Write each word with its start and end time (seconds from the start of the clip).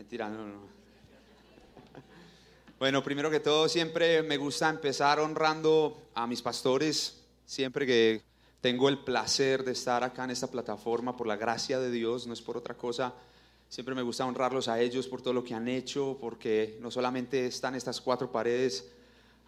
Mentira, 0.00 0.30
no, 0.30 0.46
no. 0.46 0.60
Bueno, 2.78 3.04
primero 3.04 3.30
que 3.30 3.38
todo, 3.38 3.68
siempre 3.68 4.22
me 4.22 4.38
gusta 4.38 4.70
empezar 4.70 5.20
honrando 5.20 6.08
a 6.14 6.26
mis 6.26 6.40
pastores, 6.40 7.22
siempre 7.44 7.84
que 7.84 8.22
tengo 8.62 8.88
el 8.88 9.00
placer 9.00 9.62
de 9.62 9.72
estar 9.72 10.02
acá 10.02 10.24
en 10.24 10.30
esta 10.30 10.46
plataforma 10.46 11.18
por 11.18 11.26
la 11.26 11.36
gracia 11.36 11.78
de 11.78 11.90
Dios, 11.90 12.26
no 12.26 12.32
es 12.32 12.40
por 12.40 12.56
otra 12.56 12.78
cosa. 12.78 13.12
Siempre 13.68 13.94
me 13.94 14.00
gusta 14.00 14.24
honrarlos 14.24 14.68
a 14.68 14.80
ellos 14.80 15.06
por 15.06 15.20
todo 15.20 15.34
lo 15.34 15.44
que 15.44 15.52
han 15.52 15.68
hecho, 15.68 16.16
porque 16.18 16.78
no 16.80 16.90
solamente 16.90 17.44
están 17.44 17.74
estas 17.74 18.00
cuatro 18.00 18.32
paredes 18.32 18.90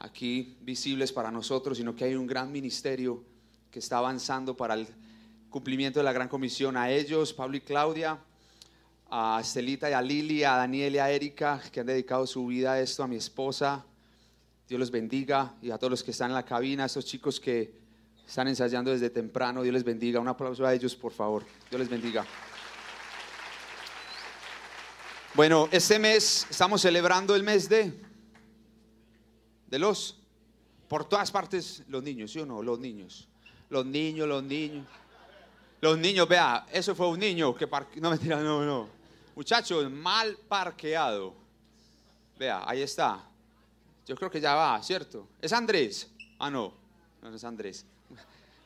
aquí 0.01 0.59
visibles 0.61 1.13
para 1.13 1.31
nosotros, 1.31 1.79
sino 1.79 1.97
que 1.97 2.05
hay 2.05 2.15
un 2.15 2.27
gran 2.27 2.53
ministerio 2.53 3.25
que 3.71 3.79
está 3.79 3.97
avanzando 3.97 4.55
para 4.55 4.75
el 4.75 4.87
cumplimiento 5.49 5.99
de 6.01 6.05
la 6.05 6.13
gran 6.13 6.29
comisión. 6.29 6.77
A 6.77 6.91
ellos, 6.91 7.33
Pablo 7.33 7.57
y 7.57 7.63
Claudia, 7.63 8.23
a 9.15 9.39
Estelita 9.43 9.91
y 9.91 9.93
a 9.93 10.01
Lili, 10.01 10.43
a 10.43 10.57
Daniel 10.57 10.95
y 10.95 10.99
a 10.99 11.11
Erika, 11.11 11.61
que 11.71 11.81
han 11.81 11.87
dedicado 11.87 12.27
su 12.27 12.47
vida 12.47 12.73
a 12.73 12.81
esto, 12.81 13.03
a 13.03 13.07
mi 13.07 13.17
esposa. 13.17 13.85
Dios 14.67 14.81
los 14.81 14.91
bendiga 14.91 15.55
y 15.61 15.71
a 15.71 15.77
todos 15.77 15.91
los 15.91 16.03
que 16.03 16.13
están 16.13 16.31
en 16.31 16.35
la 16.35 16.47
cabina, 16.47 16.85
a 16.85 16.87
estos 16.87 17.05
chicos 17.05 17.39
que 17.39 17.75
están 18.27 18.49
ensayando 18.49 18.91
desde 18.91 19.11
temprano. 19.11 19.63
Dios 19.63 19.75
les 19.75 19.85
bendiga. 19.85 20.19
Un 20.19 20.29
aplauso 20.29 20.65
a 20.65 20.73
ellos, 20.73 20.97
por 20.97 21.13
favor. 21.13 21.45
Dios 21.69 21.79
les 21.79 21.91
bendiga. 21.91 22.25
Bueno, 25.35 25.69
este 25.71 25.99
mes 25.99 26.47
estamos 26.49 26.81
celebrando 26.81 27.37
el 27.37 27.43
mes 27.43 27.69
de 27.69 27.93
de 29.67 29.79
los 29.79 30.19
por 30.89 31.07
todas 31.07 31.31
partes 31.31 31.83
los 31.89 32.03
niños, 32.03 32.31
¿sí 32.31 32.39
o 32.39 32.47
no? 32.47 32.63
Los 32.63 32.79
niños. 32.79 33.29
Los 33.69 33.85
niños, 33.85 34.27
los 34.27 34.43
niños. 34.43 34.87
Los 35.83 35.99
niños, 35.99 36.27
vea, 36.27 36.67
eso 36.73 36.95
fue 36.95 37.09
un 37.09 37.19
niño 37.19 37.55
que 37.55 37.69
no 38.01 38.09
mentira, 38.09 38.41
no, 38.41 38.65
no. 38.65 39.02
Muchachos, 39.35 39.91
mal 39.91 40.37
parqueado. 40.47 41.35
Vea, 42.39 42.63
ahí 42.67 42.83
está. 42.83 43.25
Yo 44.07 44.15
creo 44.15 44.31
que 44.31 44.41
ya 44.41 44.55
va, 44.55 44.83
¿cierto? 44.83 45.27
¿Es 45.41 45.53
Andrés? 45.53 46.11
Ah, 46.39 46.51
no, 46.51 46.75
no 47.23 47.35
es 47.35 47.45
Andrés. 47.45 47.87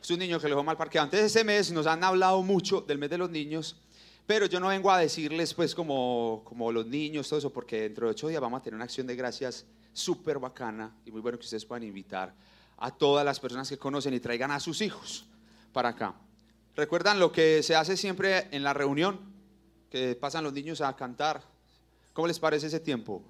Es 0.01 0.11
un 0.11 0.19
niño 0.19 0.39
que 0.39 0.47
lo 0.47 0.55
dejó 0.55 0.63
mal 0.63 0.75
parqueado. 0.75 1.05
Antes 1.05 1.21
de 1.21 1.25
ese 1.27 1.43
mes 1.43 1.71
nos 1.71 1.87
han 1.87 2.03
hablado 2.03 2.41
mucho 2.41 2.81
del 2.81 2.97
mes 2.97 3.09
de 3.09 3.17
los 3.17 3.29
niños, 3.29 3.77
pero 4.25 4.45
yo 4.45 4.59
no 4.59 4.67
vengo 4.67 4.91
a 4.91 4.97
decirles 4.97 5.53
pues 5.53 5.73
como, 5.73 6.41
como 6.43 6.71
los 6.71 6.85
niños, 6.85 7.29
todo 7.29 7.39
eso, 7.39 7.53
porque 7.53 7.83
dentro 7.83 8.07
de 8.07 8.11
ocho 8.11 8.27
días 8.27 8.41
vamos 8.41 8.59
a 8.59 8.63
tener 8.63 8.75
una 8.75 8.83
acción 8.83 9.07
de 9.07 9.15
gracias 9.15 9.65
súper 9.93 10.37
bacana 10.37 10.93
y 11.05 11.11
muy 11.11 11.21
bueno 11.21 11.37
que 11.37 11.45
ustedes 11.45 11.65
puedan 11.65 11.83
invitar 11.83 12.33
a 12.77 12.91
todas 12.91 13.25
las 13.25 13.39
personas 13.39 13.69
que 13.69 13.77
conocen 13.77 14.13
y 14.13 14.19
traigan 14.19 14.51
a 14.51 14.59
sus 14.59 14.81
hijos 14.81 15.25
para 15.71 15.89
acá. 15.89 16.13
¿Recuerdan 16.75 17.19
lo 17.19 17.31
que 17.31 17.63
se 17.63 17.75
hace 17.75 17.97
siempre 17.97 18.49
en 18.51 18.63
la 18.63 18.73
reunión? 18.73 19.26
Que 19.89 20.15
pasan 20.15 20.43
los 20.43 20.53
niños 20.53 20.81
a 20.81 20.95
cantar. 20.95 21.41
¿Cómo 22.13 22.27
les 22.27 22.39
parece 22.39 22.67
ese 22.67 22.79
tiempo? 22.79 23.21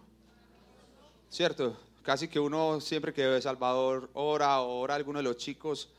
¿Cierto? 1.30 1.78
Casi 2.04 2.28
que 2.28 2.40
uno 2.40 2.80
siempre 2.80 3.14
que 3.14 3.42
Salvador 3.42 4.10
ora 4.14 4.60
ora 4.62 4.94
a 4.94 4.98
alguno 4.98 5.20
de 5.20 5.24
los 5.24 5.38
chicos, 5.38 5.90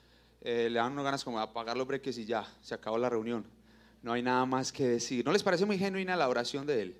eh, 0.40 0.68
le 0.70 0.78
dan 0.78 0.92
unas 0.92 1.04
ganas 1.04 1.24
como 1.24 1.38
de 1.38 1.44
apagar 1.44 1.76
los 1.76 1.86
breques 1.86 2.16
y 2.18 2.24
ya, 2.24 2.46
se 2.62 2.74
acabó 2.74 2.98
la 2.98 3.10
reunión. 3.10 3.44
No 4.02 4.12
hay 4.12 4.22
nada 4.22 4.46
más 4.46 4.72
que 4.72 4.86
decir. 4.88 5.24
¿No 5.24 5.32
les 5.32 5.42
parece 5.42 5.66
muy 5.66 5.78
genuina 5.78 6.16
la 6.16 6.28
oración 6.28 6.66
de 6.66 6.82
él? 6.82 6.96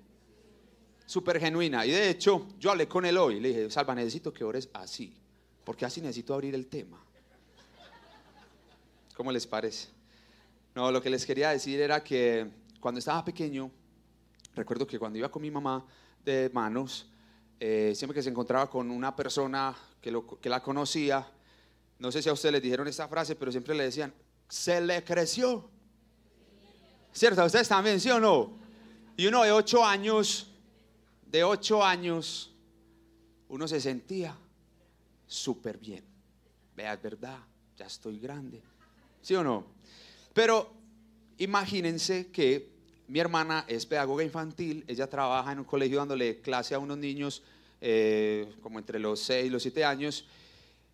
súper 1.09 1.39
genuina. 1.39 1.87
Y 1.87 1.91
de 1.91 2.11
hecho, 2.11 2.47
yo 2.59 2.69
hablé 2.69 2.87
con 2.87 3.03
él 3.03 3.17
hoy. 3.17 3.39
Le 3.39 3.47
dije, 3.47 3.71
Salva, 3.71 3.95
necesito 3.95 4.31
que 4.31 4.43
ores 4.43 4.69
así. 4.73 5.11
Porque 5.65 5.83
así 5.83 6.01
necesito 6.01 6.35
abrir 6.35 6.53
el 6.53 6.67
tema. 6.67 7.03
¿Cómo 9.15 9.31
les 9.31 9.47
parece? 9.47 9.87
No, 10.75 10.91
lo 10.91 11.01
que 11.01 11.09
les 11.09 11.25
quería 11.25 11.49
decir 11.49 11.81
era 11.81 12.03
que 12.03 12.47
cuando 12.79 12.99
estaba 12.99 13.23
pequeño, 13.23 13.71
recuerdo 14.55 14.87
que 14.87 14.99
cuando 14.99 15.17
iba 15.17 15.29
con 15.29 15.41
mi 15.41 15.51
mamá 15.51 15.85
de 16.23 16.49
manos, 16.53 17.09
eh, 17.59 17.93
siempre 17.95 18.15
que 18.15 18.23
se 18.23 18.29
encontraba 18.29 18.69
con 18.69 18.89
una 18.91 19.15
persona 19.15 19.75
que, 20.01 20.11
lo, 20.11 20.39
que 20.39 20.49
la 20.49 20.61
conocía, 20.61 21.29
no 21.97 22.11
sé 22.11 22.21
si 22.21 22.29
a 22.29 22.33
ustedes 22.33 22.53
les 22.53 22.61
dijeron 22.61 22.87
esta 22.87 23.07
frase, 23.07 23.35
pero 23.35 23.51
siempre 23.51 23.75
le 23.75 23.83
decían, 23.83 24.13
se 24.47 24.79
le 24.79 25.03
creció. 25.03 25.69
¿Cierto? 27.11 27.43
¿Ustedes 27.43 27.67
también, 27.67 27.99
sí 27.99 28.09
o 28.09 28.19
no? 28.19 28.57
Y 29.17 29.27
uno 29.27 29.43
de 29.43 29.51
ocho 29.51 29.83
años 29.83 30.49
de 31.29 31.43
ocho 31.43 31.83
años, 31.83 32.51
uno 33.49 33.67
se 33.67 33.79
sentía 33.79 34.35
súper 35.27 35.77
bien. 35.77 36.03
Vea, 36.75 36.93
es 36.93 37.01
verdad, 37.01 37.39
ya 37.77 37.85
estoy 37.85 38.19
grande. 38.19 38.63
¿Sí 39.21 39.35
o 39.35 39.43
no? 39.43 39.65
Pero 40.33 40.71
imagínense 41.39 42.27
que 42.31 42.69
mi 43.07 43.19
hermana 43.19 43.65
es 43.67 43.85
pedagoga 43.85 44.23
infantil, 44.23 44.83
ella 44.87 45.09
trabaja 45.09 45.51
en 45.51 45.59
un 45.59 45.65
colegio 45.65 45.97
dándole 45.97 46.41
clase 46.41 46.75
a 46.75 46.79
unos 46.79 46.97
niños 46.97 47.41
eh, 47.81 48.53
como 48.61 48.77
entre 48.77 48.99
los 48.99 49.19
seis 49.19 49.47
y 49.47 49.49
los 49.49 49.61
siete 49.61 49.83
años. 49.83 50.25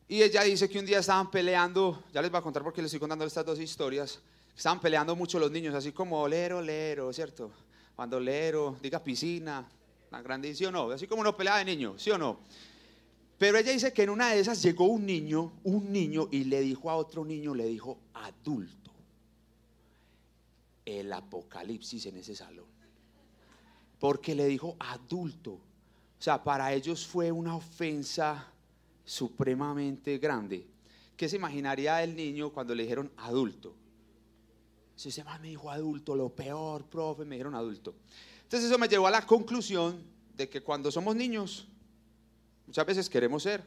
Y 0.07 0.21
ella 0.21 0.43
dice 0.43 0.69
que 0.69 0.79
un 0.79 0.85
día 0.85 0.99
estaban 0.99 1.29
peleando, 1.29 2.03
ya 2.13 2.21
les 2.21 2.31
voy 2.31 2.39
a 2.39 2.41
contar 2.41 2.63
porque 2.63 2.81
les 2.81 2.89
estoy 2.89 2.99
contando 2.99 3.25
estas 3.25 3.45
dos 3.45 3.59
historias, 3.59 4.19
estaban 4.55 4.79
peleando 4.79 5.15
mucho 5.15 5.39
los 5.39 5.51
niños, 5.51 5.75
así 5.75 5.91
como 5.91 6.27
lero, 6.27 6.61
lero, 6.61 7.11
¿cierto? 7.11 7.51
Cuando 7.95 8.19
lero, 8.19 8.77
diga 8.81 9.03
piscina, 9.03 9.67
grande, 10.23 10.53
¿sí 10.55 10.65
o 10.65 10.71
no? 10.71 10.91
Así 10.91 11.07
como 11.07 11.21
una 11.21 11.35
pelea 11.35 11.57
de 11.57 11.65
niños, 11.65 12.01
¿sí 12.01 12.11
o 12.11 12.17
no? 12.17 12.39
Pero 13.37 13.57
ella 13.57 13.71
dice 13.71 13.91
que 13.91 14.03
en 14.03 14.09
una 14.11 14.29
de 14.29 14.39
esas 14.39 14.61
llegó 14.61 14.85
un 14.85 15.05
niño, 15.05 15.51
un 15.63 15.91
niño, 15.91 16.29
y 16.31 16.45
le 16.45 16.61
dijo 16.61 16.89
a 16.89 16.95
otro 16.95 17.25
niño, 17.25 17.53
le 17.53 17.65
dijo 17.65 17.97
adulto. 18.13 18.91
El 20.85 21.11
apocalipsis 21.11 22.05
en 22.05 22.17
ese 22.17 22.35
salón. 22.35 22.67
Porque 23.99 24.35
le 24.35 24.45
dijo 24.45 24.75
adulto. 24.79 25.51
O 25.51 26.21
sea, 26.21 26.43
para 26.43 26.73
ellos 26.73 27.05
fue 27.05 27.31
una 27.31 27.55
ofensa 27.55 28.47
supremamente 29.03 30.17
grande. 30.17 30.67
¿Qué 31.17 31.29
se 31.29 31.37
imaginaría 31.37 32.03
el 32.03 32.15
niño 32.15 32.51
cuando 32.51 32.75
le 32.75 32.83
dijeron 32.83 33.11
adulto? 33.17 33.75
Si 34.95 35.11
se 35.11 35.23
me 35.23 35.49
dijo 35.49 35.69
adulto, 35.69 36.15
lo 36.15 36.29
peor, 36.29 36.85
profe, 36.85 37.25
me 37.25 37.35
dijeron 37.35 37.55
adulto. 37.55 37.95
Entonces 38.43 38.69
eso 38.69 38.79
me 38.79 38.87
llevó 38.87 39.07
a 39.07 39.11
la 39.11 39.25
conclusión 39.25 40.01
de 40.35 40.49
que 40.49 40.61
cuando 40.61 40.91
somos 40.91 41.15
niños, 41.15 41.67
muchas 42.65 42.85
veces 42.85 43.09
queremos 43.09 43.43
ser 43.43 43.63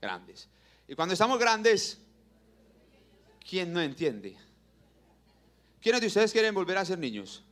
grandes. 0.00 0.48
Y 0.88 0.94
cuando 0.94 1.12
estamos 1.12 1.38
grandes, 1.38 1.98
¿quién 3.48 3.72
no 3.72 3.80
entiende? 3.80 4.36
¿Quiénes 5.84 6.00
de 6.00 6.06
ustedes 6.06 6.32
quieren 6.32 6.54
volver 6.54 6.78
a 6.78 6.84
ser 6.86 6.98
niños? 6.98 7.44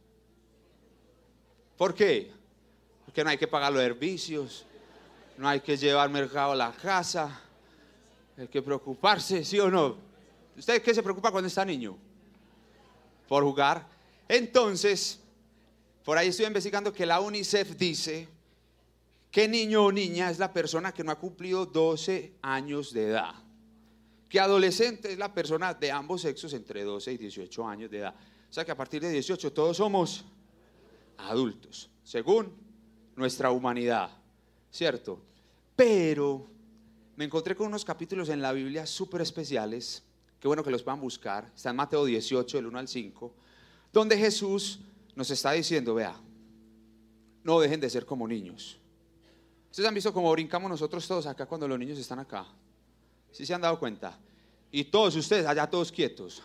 ¿Por 1.77 1.95
qué? 1.95 2.33
Porque 3.05 3.23
no 3.23 3.29
hay 3.29 3.37
que 3.37 3.47
pagar 3.47 3.71
los 3.71 3.83
servicios, 3.83 4.65
no 5.37 5.47
hay 5.47 5.61
que 5.61 5.77
llevar 5.77 6.09
mercado 6.09 6.53
a 6.53 6.57
la 6.57 6.73
casa, 6.73 7.43
hay 8.39 8.49
que 8.49 8.63
preocuparse, 8.63 9.45
¿sí 9.45 9.61
o 9.61 9.71
no? 9.71 9.99
¿Usted 10.57 10.81
qué 10.81 10.95
se 10.95 11.03
preocupa 11.03 11.31
cuando 11.31 11.49
está 11.49 11.63
niño? 11.63 11.99
Por 13.29 13.45
jugar. 13.45 13.87
Entonces, 14.27 15.21
por 16.03 16.17
ahí 16.17 16.29
estoy 16.29 16.47
investigando 16.47 16.91
que 16.91 17.05
la 17.05 17.21
UNICEF 17.21 17.77
dice 17.77 18.29
que 19.31 19.47
niño 19.47 19.85
o 19.85 19.93
niña 19.93 20.31
es 20.31 20.39
la 20.39 20.55
persona 20.55 20.95
que 20.95 21.05
no 21.05 21.13
ha 21.13 21.19
cumplido 21.19 21.67
12 21.67 22.33
años 22.41 22.95
de 22.95 23.09
edad. 23.09 23.42
Que 24.33 24.41
adolescente 24.41 25.13
es 25.13 25.19
la 25.19 25.35
persona 25.35 25.75
de 25.75 25.93
ambos 25.93 26.23
sexos 26.23 26.55
entre 26.55 26.85
12 26.85 27.13
y 27.13 27.19
18 27.19 27.69
años 27.69 27.91
de 27.91 27.99
edad. 27.99 28.15
O 28.49 28.51
sea 28.51 28.65
que 28.65 28.71
a 28.71 28.75
partir 28.75 29.03
de 29.03 29.11
18 29.11 29.53
todos 29.53 29.77
somos 29.77 30.25
adultos, 31.19 31.91
según 32.03 32.51
nuestra 33.15 33.51
humanidad, 33.51 34.09
¿cierto? 34.71 35.21
Pero 35.77 36.47
me 37.15 37.27
encontré 37.27 37.55
con 37.55 37.67
unos 37.67 37.85
capítulos 37.85 38.31
en 38.31 38.41
la 38.41 38.55
Biblia 38.55 38.87
súper 38.87 39.21
especiales, 39.21 40.03
qué 40.41 40.49
bueno 40.49 40.65
que 40.65 40.71
los 40.71 40.83
puedan 40.83 41.03
buscar, 41.03 41.53
está 41.55 41.69
en 41.69 41.77
Mateo 41.77 42.07
18, 42.07 42.57
del 42.57 42.67
1 42.69 42.79
al 42.79 42.89
5, 42.89 43.35
donde 43.93 44.17
Jesús 44.17 44.81
nos 45.15 45.31
está 45.31 45.53
diciendo, 45.53 45.95
vea, 45.95 46.19
no 47.45 47.61
dejen 47.61 47.81
de 47.81 47.91
ser 47.91 48.07
como 48.07 48.27
niños. 48.27 48.81
Ustedes 49.71 49.87
han 49.87 49.95
visto 49.95 50.11
cómo 50.11 50.33
brincamos 50.33 50.71
nosotros 50.71 51.07
todos 51.07 51.27
acá 51.27 51.45
cuando 51.45 51.69
los 51.69 51.79
niños 51.79 51.99
están 51.99 52.19
acá. 52.19 52.47
¿Sí 53.33 53.47
se 53.47 53.55
han 53.55 53.63
dado 53.63 53.79
cuenta? 53.79 54.19
Y 54.71 54.85
todos 54.85 55.17
ustedes 55.17 55.47
allá 55.47 55.69
todos 55.69 55.91
quietos. 55.91 56.43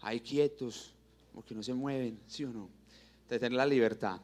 Ahí 0.00 0.20
quietos, 0.20 0.92
porque 1.34 1.54
no 1.54 1.62
se 1.62 1.74
mueven, 1.74 2.20
¿sí 2.26 2.44
o 2.44 2.50
no? 2.50 2.68
De 3.28 3.38
tener 3.38 3.56
la 3.56 3.66
libertad. 3.66 4.20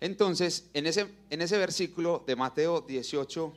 Entonces, 0.00 0.68
en 0.74 0.86
ese, 0.86 1.06
en 1.30 1.40
ese 1.40 1.58
versículo 1.58 2.22
de 2.26 2.36
Mateo 2.36 2.80
18, 2.82 3.52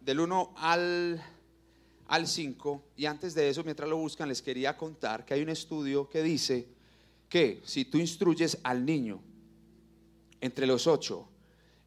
del 0.00 0.20
1 0.20 0.54
al, 0.56 1.22
al 2.06 2.26
5, 2.26 2.82
y 2.96 3.06
antes 3.06 3.34
de 3.34 3.48
eso, 3.48 3.64
mientras 3.64 3.88
lo 3.88 3.96
buscan, 3.96 4.28
les 4.28 4.42
quería 4.42 4.76
contar 4.76 5.24
que 5.24 5.34
hay 5.34 5.42
un 5.42 5.48
estudio 5.48 6.08
que 6.08 6.22
dice 6.22 6.68
que 7.28 7.60
si 7.64 7.84
tú 7.84 7.98
instruyes 7.98 8.58
al 8.62 8.84
niño 8.84 9.20
entre 10.40 10.66
los 10.66 10.86
8 10.86 11.28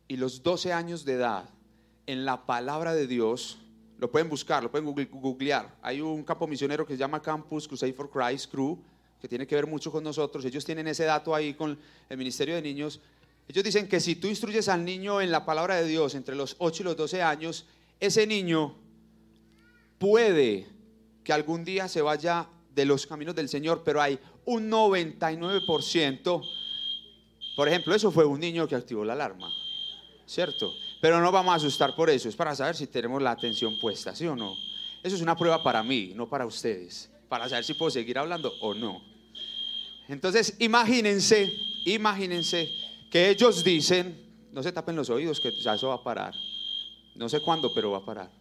y 0.08 0.18
los 0.18 0.44
12 0.44 0.74
años 0.74 1.06
de 1.06 1.14
edad 1.14 1.50
en 2.06 2.26
la 2.26 2.46
palabra 2.46 2.94
de 2.94 3.08
Dios, 3.08 3.60
lo 4.02 4.10
pueden 4.10 4.28
buscar, 4.28 4.64
lo 4.64 4.72
pueden 4.72 4.92
googlear. 5.12 5.78
Hay 5.80 6.02
un 6.02 6.24
campo 6.24 6.48
misionero 6.48 6.88
que 6.88 6.94
se 6.94 6.98
llama 6.98 7.22
Campus 7.22 7.68
Crusade 7.68 7.94
for 7.94 8.10
Christ 8.10 8.50
Crew, 8.50 8.76
que 9.22 9.28
tiene 9.28 9.46
que 9.46 9.54
ver 9.54 9.68
mucho 9.68 9.92
con 9.92 10.04
nosotros. 10.04 10.44
Ellos 10.44 10.66
tienen 10.66 10.88
ese 10.88 11.04
dato 11.04 11.36
ahí 11.36 11.54
con 11.54 11.78
el 12.10 12.18
Ministerio 12.18 12.56
de 12.56 12.64
Niños. 12.64 13.00
Ellos 13.48 13.64
dicen 13.64 13.88
que 13.88 14.00
si 14.00 14.16
tú 14.16 14.28
instruyes 14.28 14.70
al 14.70 14.84
niño 14.84 15.22
en 15.22 15.30
la 15.30 15.46
palabra 15.46 15.76
de 15.76 15.86
Dios 15.86 16.16
entre 16.16 16.34
los 16.34 16.56
8 16.58 16.82
y 16.82 16.86
los 16.86 16.98
12 16.98 17.22
años, 17.22 17.68
ese 18.00 18.26
niño 18.26 18.76
puede 20.00 20.68
que 21.24 21.32
algún 21.32 21.64
día 21.64 21.88
se 21.88 22.02
vaya 22.02 22.48
de 22.74 22.86
los 22.86 23.06
caminos 23.06 23.36
del 23.36 23.50
Señor, 23.50 23.84
pero 23.86 24.02
hay 24.02 24.18
un 24.46 24.72
99%. 24.72 26.42
Por 27.56 27.68
ejemplo, 27.68 27.94
eso 27.94 28.12
fue 28.12 28.26
un 28.26 28.40
niño 28.40 28.68
que 28.68 28.74
activó 28.74 29.06
la 29.06 29.14
alarma, 29.14 29.52
¿cierto? 30.26 30.74
Pero 31.02 31.20
no 31.20 31.32
vamos 31.32 31.52
a 31.52 31.56
asustar 31.56 31.96
por 31.96 32.12
eso, 32.12 32.30
es 32.30 32.36
para 32.36 32.56
saber 32.56 32.76
si 32.76 32.86
tenemos 32.86 33.22
la 33.22 33.32
atención 33.32 33.78
puesta, 33.80 34.16
¿sí 34.16 34.28
o 34.28 34.36
no? 34.36 34.56
Eso 35.02 35.16
es 35.16 35.22
una 35.22 35.36
prueba 35.36 35.64
para 35.64 35.82
mí, 35.82 36.14
no 36.16 36.30
para 36.30 36.46
ustedes, 36.46 37.10
para 37.28 37.50
saber 37.50 37.66
si 37.66 37.74
puedo 37.74 37.90
seguir 37.90 38.20
hablando 38.20 38.54
o 38.62 38.76
no. 38.76 39.02
Entonces, 40.08 40.56
imagínense, 40.60 41.52
imagínense 41.86 42.70
que 43.10 43.32
ellos 43.32 43.64
dicen, 43.64 44.16
no 44.52 44.62
se 44.62 44.72
tapen 44.72 44.96
los 44.96 45.10
oídos, 45.10 45.40
que 45.40 45.52
ya 45.52 45.74
eso 45.74 45.88
va 45.88 45.96
a 45.96 46.04
parar. 46.04 46.36
No 47.16 47.28
sé 47.28 47.42
cuándo, 47.42 47.74
pero 47.74 47.92
va 47.92 47.98
a 47.98 48.06
parar. 48.06 48.32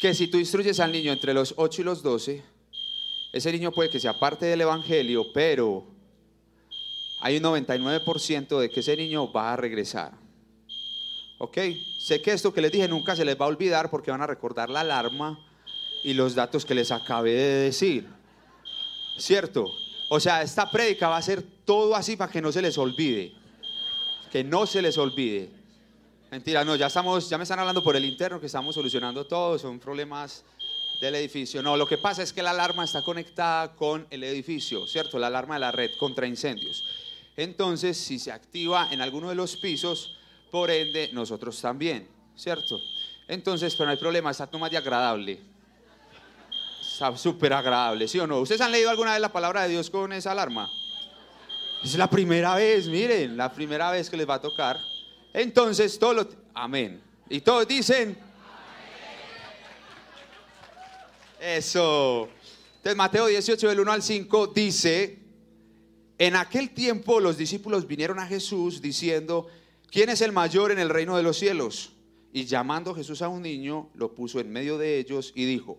Que 0.00 0.14
si 0.14 0.28
tú 0.28 0.38
instruyes 0.38 0.78
al 0.78 0.92
niño 0.92 1.12
entre 1.12 1.34
los 1.34 1.54
8 1.56 1.82
y 1.82 1.84
los 1.84 2.02
12, 2.02 2.42
ese 3.32 3.52
niño 3.52 3.72
puede 3.72 3.90
que 3.90 3.98
sea 3.98 4.18
parte 4.18 4.46
del 4.46 4.60
Evangelio, 4.60 5.26
pero 5.32 5.86
hay 7.20 7.38
un 7.38 7.42
99% 7.42 8.60
de 8.60 8.70
que 8.70 8.80
ese 8.80 8.96
niño 8.96 9.32
va 9.32 9.52
a 9.52 9.56
regresar. 9.56 10.25
¿Ok? 11.38 11.58
Sé 11.98 12.22
que 12.22 12.32
esto 12.32 12.52
que 12.52 12.60
les 12.60 12.72
dije 12.72 12.88
nunca 12.88 13.14
se 13.14 13.24
les 13.24 13.38
va 13.38 13.44
a 13.44 13.48
olvidar 13.48 13.90
porque 13.90 14.10
van 14.10 14.22
a 14.22 14.26
recordar 14.26 14.70
la 14.70 14.80
alarma 14.80 15.38
y 16.02 16.14
los 16.14 16.34
datos 16.34 16.64
que 16.64 16.74
les 16.74 16.90
acabé 16.90 17.32
de 17.32 17.54
decir. 17.64 18.06
¿Cierto? 19.18 19.70
O 20.08 20.20
sea, 20.20 20.42
esta 20.42 20.70
prédica 20.70 21.08
va 21.08 21.16
a 21.16 21.22
ser 21.22 21.42
todo 21.64 21.96
así 21.96 22.16
para 22.16 22.30
que 22.30 22.40
no 22.40 22.52
se 22.52 22.62
les 22.62 22.78
olvide. 22.78 23.32
Que 24.30 24.44
no 24.44 24.66
se 24.66 24.80
les 24.80 24.96
olvide. 24.98 25.50
Mentira, 26.30 26.64
no, 26.64 26.76
ya 26.76 26.86
estamos, 26.86 27.28
ya 27.28 27.38
me 27.38 27.42
están 27.42 27.58
hablando 27.58 27.82
por 27.82 27.96
el 27.96 28.04
interno 28.04 28.40
que 28.40 28.46
estamos 28.46 28.74
solucionando 28.74 29.26
todo, 29.26 29.58
son 29.58 29.78
problemas 29.78 30.44
del 31.00 31.14
edificio. 31.14 31.62
No, 31.62 31.76
lo 31.76 31.86
que 31.86 31.98
pasa 31.98 32.22
es 32.22 32.32
que 32.32 32.42
la 32.42 32.50
alarma 32.50 32.84
está 32.84 33.02
conectada 33.02 33.74
con 33.74 34.06
el 34.10 34.24
edificio, 34.24 34.86
¿cierto? 34.86 35.18
La 35.18 35.28
alarma 35.28 35.54
de 35.54 35.60
la 35.60 35.72
red 35.72 35.90
contra 35.98 36.26
incendios. 36.26 36.84
Entonces, 37.36 37.96
si 37.96 38.18
se 38.18 38.32
activa 38.32 38.88
en 38.90 39.00
alguno 39.00 39.28
de 39.28 39.34
los 39.34 39.56
pisos, 39.56 40.16
por 40.56 40.70
ende, 40.70 41.10
nosotros 41.12 41.60
también, 41.60 42.08
¿cierto? 42.34 42.80
Entonces, 43.28 43.74
pero 43.74 43.84
no 43.84 43.90
hay 43.90 43.98
problema, 43.98 44.30
está 44.30 44.48
más 44.56 44.70
de 44.70 44.78
agradable. 44.78 45.38
Está 46.80 47.14
súper 47.14 47.52
agradable, 47.52 48.08
¿sí 48.08 48.18
o 48.18 48.26
no? 48.26 48.40
¿Ustedes 48.40 48.62
han 48.62 48.72
leído 48.72 48.88
alguna 48.88 49.12
vez 49.12 49.20
la 49.20 49.30
palabra 49.30 49.64
de 49.64 49.68
Dios 49.68 49.90
con 49.90 50.14
esa 50.14 50.32
alarma? 50.32 50.70
Es 51.84 51.94
la 51.96 52.08
primera 52.08 52.54
vez, 52.54 52.88
miren, 52.88 53.36
la 53.36 53.52
primera 53.52 53.90
vez 53.90 54.08
que 54.08 54.16
les 54.16 54.26
va 54.26 54.36
a 54.36 54.40
tocar. 54.40 54.80
Entonces, 55.34 55.98
todos 55.98 56.16
lo... 56.16 56.28
Amén. 56.54 57.02
Y 57.28 57.42
todos 57.42 57.68
dicen... 57.68 58.16
Eso. 61.38 62.30
Entonces, 62.76 62.96
Mateo 62.96 63.26
18, 63.26 63.68
del 63.68 63.80
1 63.80 63.92
al 63.92 64.02
5 64.02 64.46
dice, 64.54 65.18
en 66.16 66.34
aquel 66.34 66.70
tiempo 66.70 67.20
los 67.20 67.36
discípulos 67.36 67.86
vinieron 67.86 68.18
a 68.18 68.26
Jesús 68.26 68.80
diciendo, 68.80 69.48
¿quién 69.90 70.08
es 70.08 70.20
el 70.20 70.32
mayor 70.32 70.72
en 70.72 70.78
el 70.78 70.88
reino 70.88 71.16
de 71.16 71.22
los 71.22 71.38
cielos? 71.38 71.92
Y 72.32 72.44
llamando 72.44 72.94
Jesús 72.94 73.22
a 73.22 73.28
un 73.28 73.42
niño, 73.42 73.90
lo 73.94 74.14
puso 74.14 74.40
en 74.40 74.50
medio 74.50 74.78
de 74.78 74.98
ellos 74.98 75.32
y 75.34 75.44
dijo, 75.46 75.78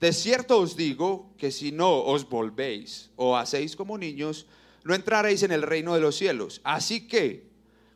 de 0.00 0.12
cierto 0.12 0.58
os 0.58 0.76
digo 0.76 1.32
que 1.38 1.50
si 1.50 1.72
no 1.72 2.04
os 2.04 2.28
volvéis 2.28 3.10
o 3.16 3.36
hacéis 3.36 3.74
como 3.74 3.96
niños, 3.96 4.46
no 4.84 4.94
entraréis 4.94 5.42
en 5.42 5.52
el 5.52 5.62
reino 5.62 5.94
de 5.94 6.00
los 6.00 6.16
cielos. 6.16 6.60
Así 6.62 7.08
que 7.08 7.48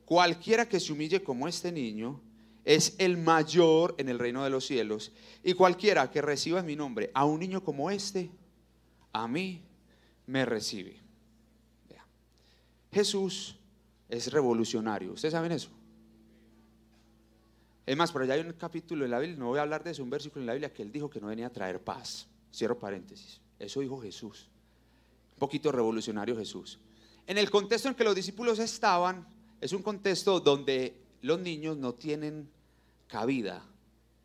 cualquiera 0.06 0.69
que 0.69 0.81
se 0.81 0.93
humille 0.93 1.22
como 1.22 1.49
este 1.49 1.70
niño 1.70 2.20
es 2.64 2.94
el 2.99 3.19
mayor 3.19 3.94
en 3.99 4.08
el 4.08 4.19
reino 4.19 4.43
de 4.43 4.50
los 4.50 4.66
cielos. 4.66 5.12
Y 5.44 5.52
cualquiera 5.52 6.10
que 6.10 6.22
reciba 6.22 6.60
en 6.60 6.66
mi 6.66 6.76
nombre 6.76 7.10
a 7.12 7.25
un 7.26 7.40
niño 7.40 7.62
como 7.62 7.90
este, 7.90 8.31
a 9.12 9.28
mí 9.28 9.62
me 10.26 10.46
recibe. 10.46 11.00
Jesús 12.90 13.57
es 14.08 14.32
revolucionario. 14.32 15.12
¿Ustedes 15.12 15.32
saben 15.32 15.52
eso? 15.52 15.70
Es 17.84 17.96
más, 17.96 18.12
por 18.12 18.22
allá 18.22 18.34
hay 18.34 18.40
un 18.40 18.52
capítulo 18.52 19.05
en 19.05 19.10
la 19.10 19.19
Biblia, 19.19 19.38
no 19.38 19.46
voy 19.46 19.58
a 19.58 19.62
hablar 19.62 19.82
de 19.82 19.93
eso, 19.93 20.02
un 20.02 20.10
versículo 20.10 20.43
en 20.43 20.46
la 20.46 20.52
Biblia 20.52 20.72
que 20.72 20.82
él 20.82 20.93
dijo 20.93 21.08
que 21.08 21.20
no 21.20 21.28
venía 21.28 21.46
a 21.46 21.50
traer 21.50 21.81
paz. 21.81 22.26
Cierro 22.52 22.78
paréntesis. 22.78 23.40
Eso 23.58 23.81
dijo 23.81 24.00
Jesús. 24.00 24.49
Un 25.34 25.38
poquito 25.38 25.72
revolucionario 25.72 26.37
Jesús. 26.37 26.78
En 27.26 27.38
el 27.38 27.50
contexto 27.50 27.88
en 27.88 27.94
que 27.94 28.05
los 28.05 28.14
discípulos 28.14 28.58
estaban, 28.58 29.26
es 29.60 29.72
un 29.72 29.82
contexto 29.82 30.40
donde 30.40 31.00
los 31.22 31.40
niños 31.40 31.76
no 31.76 31.94
tienen 31.94 32.49
cabida, 33.06 33.62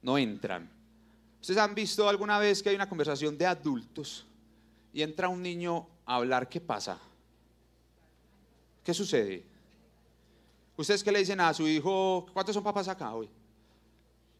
no 0.01 0.17
entran. 0.17 0.69
¿Ustedes 1.39 1.59
han 1.59 1.75
visto 1.75 2.07
alguna 2.07 2.39
vez 2.39 2.61
que 2.61 2.69
hay 2.69 2.75
una 2.75 2.87
conversación 2.87 3.37
de 3.37 3.45
adultos 3.45 4.25
y 4.93 5.01
entra 5.01 5.29
un 5.29 5.41
niño 5.41 5.87
a 6.05 6.15
hablar? 6.15 6.47
¿Qué 6.47 6.61
pasa? 6.61 6.99
¿Qué 8.83 8.93
sucede? 8.93 9.52
¿Ustedes 10.75 11.03
qué 11.03 11.11
le 11.11 11.19
dicen 11.19 11.39
a 11.39 11.53
su 11.53 11.67
hijo? 11.67 12.25
¿Cuántos 12.33 12.55
son 12.55 12.63
papás 12.63 12.87
acá 12.87 13.13
hoy? 13.13 13.29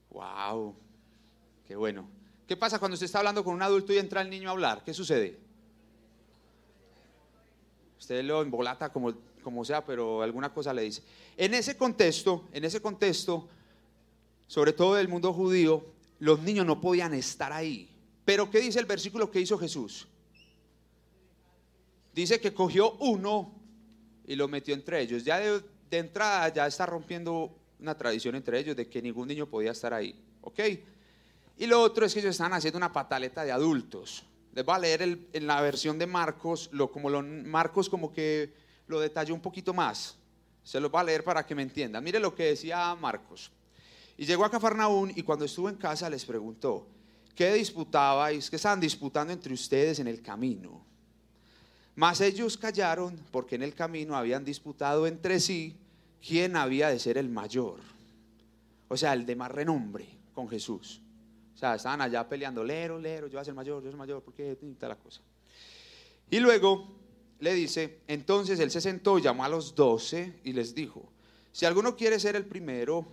Wow, 0.10 0.76
qué 1.68 1.76
bueno. 1.76 2.08
¿Qué 2.48 2.58
pasa 2.58 2.80
cuando 2.80 2.94
usted 2.94 3.06
está 3.06 3.20
hablando 3.20 3.44
con 3.44 3.54
un 3.54 3.62
adulto 3.62 3.94
y 3.94 3.98
entra 3.98 4.22
el 4.22 4.30
niño 4.30 4.50
a 4.50 4.52
hablar? 4.52 4.84
¿Qué 4.84 4.94
sucede? 4.94 5.40
Usted 8.00 8.24
lo 8.24 8.42
embolata 8.42 8.92
como, 8.92 9.14
como 9.44 9.64
sea, 9.64 9.86
pero 9.86 10.22
alguna 10.22 10.54
cosa 10.54 10.74
le 10.74 10.82
dice. 10.82 11.04
En 11.38 11.54
ese 11.54 11.78
contexto, 11.78 12.48
en 12.52 12.66
ese 12.66 12.82
contexto, 12.82 13.48
sobre 14.48 14.74
todo 14.74 14.96
del 14.96 15.08
mundo 15.08 15.34
judío, 15.34 15.86
los 16.20 16.42
niños 16.42 16.66
no 16.66 16.82
podían 16.82 17.14
estar 17.14 17.54
ahí. 17.54 17.90
Pero 18.26 18.50
¿qué 18.50 18.60
dice 18.60 18.80
el 18.80 18.86
versículo 18.86 19.30
que 19.30 19.40
hizo 19.40 19.58
Jesús? 19.58 20.08
Dice 22.14 22.40
que 22.40 22.54
cogió 22.54 22.94
uno 23.00 23.54
y 24.26 24.36
lo 24.36 24.48
metió 24.48 24.74
entre 24.74 25.02
ellos. 25.02 25.24
Ya 25.24 25.40
de, 25.40 25.64
de 25.96 26.00
entrada 26.00 26.50
ya 26.50 26.68
está 26.68 26.86
rompiendo 26.86 27.56
una 27.80 27.96
tradición 27.96 28.36
entre 28.36 28.60
ellos 28.60 28.76
de 28.76 28.88
que 28.88 29.02
ningún 29.02 29.28
niño 29.28 29.48
podía 29.48 29.72
estar 29.72 29.94
ahí. 29.94 30.20
¿Ok? 30.42 30.60
Y 31.58 31.68
lo 31.68 31.82
otro 31.82 32.06
es 32.06 32.14
que 32.14 32.20
ellos 32.20 32.32
estaban 32.32 32.54
haciendo 32.54 32.78
una 32.78 32.92
pataleta 32.92 33.44
de 33.44 33.52
adultos. 33.52 34.24
Les 34.54 34.66
voy 34.66 34.76
a 34.76 34.80
leer 34.80 35.20
en 35.34 35.48
la 35.48 35.62
versión 35.62 36.00
de 36.00 36.08
Marcos, 36.08 36.70
lo, 36.72 36.92
como 36.92 37.10
lo, 37.10 37.22
Marcos 37.22 37.90
como 37.90 38.12
que 38.12 38.54
lo 38.88 39.00
detalló 39.00 39.34
un 39.34 39.42
poquito 39.42 39.74
más. 39.74 40.16
Se 40.64 40.80
los 40.80 40.90
voy 40.90 41.02
a 41.02 41.04
leer 41.04 41.24
para 41.24 41.46
que 41.46 41.56
me 41.56 41.62
entiendan. 41.62 42.04
Mire 42.04 42.20
lo 42.20 42.34
que 42.34 42.46
decía 42.46 42.96
Marcos. 42.96 43.52
Y 44.18 44.26
llegó 44.26 44.46
a 44.46 44.52
Cafarnaún 44.52 45.12
y 45.16 45.24
cuando 45.24 45.46
estuvo 45.46 45.70
en 45.70 45.76
casa 45.76 46.10
les 46.10 46.26
preguntó, 46.26 46.88
¿qué 47.36 47.54
disputabais? 47.54 48.50
¿Qué 48.50 48.56
estaban 48.56 48.80
disputando 48.80 49.34
entre 49.34 49.54
ustedes 49.54 50.00
en 50.00 50.08
el 50.08 50.22
camino? 50.22 50.86
Mas 51.96 52.22
ellos 52.22 52.58
callaron 52.58 53.20
porque 53.32 53.56
en 53.56 53.64
el 53.64 53.76
camino 53.76 54.16
habían 54.16 54.46
disputado 54.46 55.06
entre 55.06 55.40
sí 55.40 55.78
quién 56.26 56.56
había 56.56 56.90
de 56.90 57.00
ser 57.00 57.18
el 57.18 57.30
mayor. 57.30 57.80
O 58.88 58.98
sea, 58.98 59.14
el 59.14 59.26
de 59.26 59.36
más 59.36 59.52
renombre 59.52 60.08
con 60.34 60.48
Jesús. 60.50 61.02
O 61.54 61.58
sea, 61.58 61.76
estaban 61.76 62.02
allá 62.02 62.28
peleando, 62.28 62.64
lero, 62.64 63.00
lero, 63.00 63.28
yo 63.28 63.34
voy 63.34 63.42
a 63.42 63.46
ser 63.46 63.54
mayor, 63.54 63.84
yo 63.84 63.90
soy 63.90 63.98
mayor, 63.98 64.22
¿por 64.24 64.34
qué 64.34 64.58
tal 64.80 64.90
la 64.90 64.96
cosa? 64.96 65.22
Y 66.30 66.40
luego 66.40 66.88
le 67.40 67.54
dice, 67.54 68.00
entonces 68.08 68.60
él 68.60 68.72
se 68.72 68.82
sentó, 68.82 69.20
llamó 69.20 69.44
a 69.46 69.50
los 69.50 69.76
doce 69.76 70.40
y 70.44 70.54
les 70.54 70.74
dijo, 70.74 71.10
si 71.52 71.66
alguno 71.66 71.96
quiere 71.96 72.20
ser 72.20 72.36
el 72.36 72.46
primero, 72.46 73.06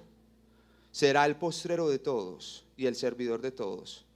será 0.91 1.27
el 1.27 1.37
postrero 1.37 1.89
de 1.89 1.99
todos 1.99 2.65
y 2.77 2.87
el 2.87 2.95
servidor 2.95 3.43
de 3.43 3.51
todos. 3.51 4.07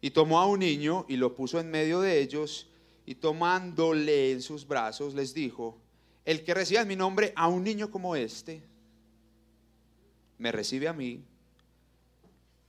Y 0.00 0.10
tomó 0.10 0.40
a 0.40 0.46
un 0.46 0.60
niño 0.60 1.04
y 1.08 1.16
lo 1.16 1.34
puso 1.34 1.58
en 1.58 1.70
medio 1.70 2.00
de 2.00 2.20
ellos 2.20 2.68
y 3.06 3.16
tomándole 3.16 4.32
en 4.32 4.42
sus 4.42 4.66
brazos 4.66 5.14
les 5.14 5.34
dijo, 5.34 5.78
el 6.24 6.44
que 6.44 6.54
reciba 6.54 6.82
en 6.82 6.88
mi 6.88 6.96
nombre 6.96 7.32
a 7.36 7.48
un 7.48 7.64
niño 7.64 7.90
como 7.90 8.16
este, 8.16 8.62
me 10.38 10.52
recibe 10.52 10.88
a 10.88 10.92
mí. 10.92 11.24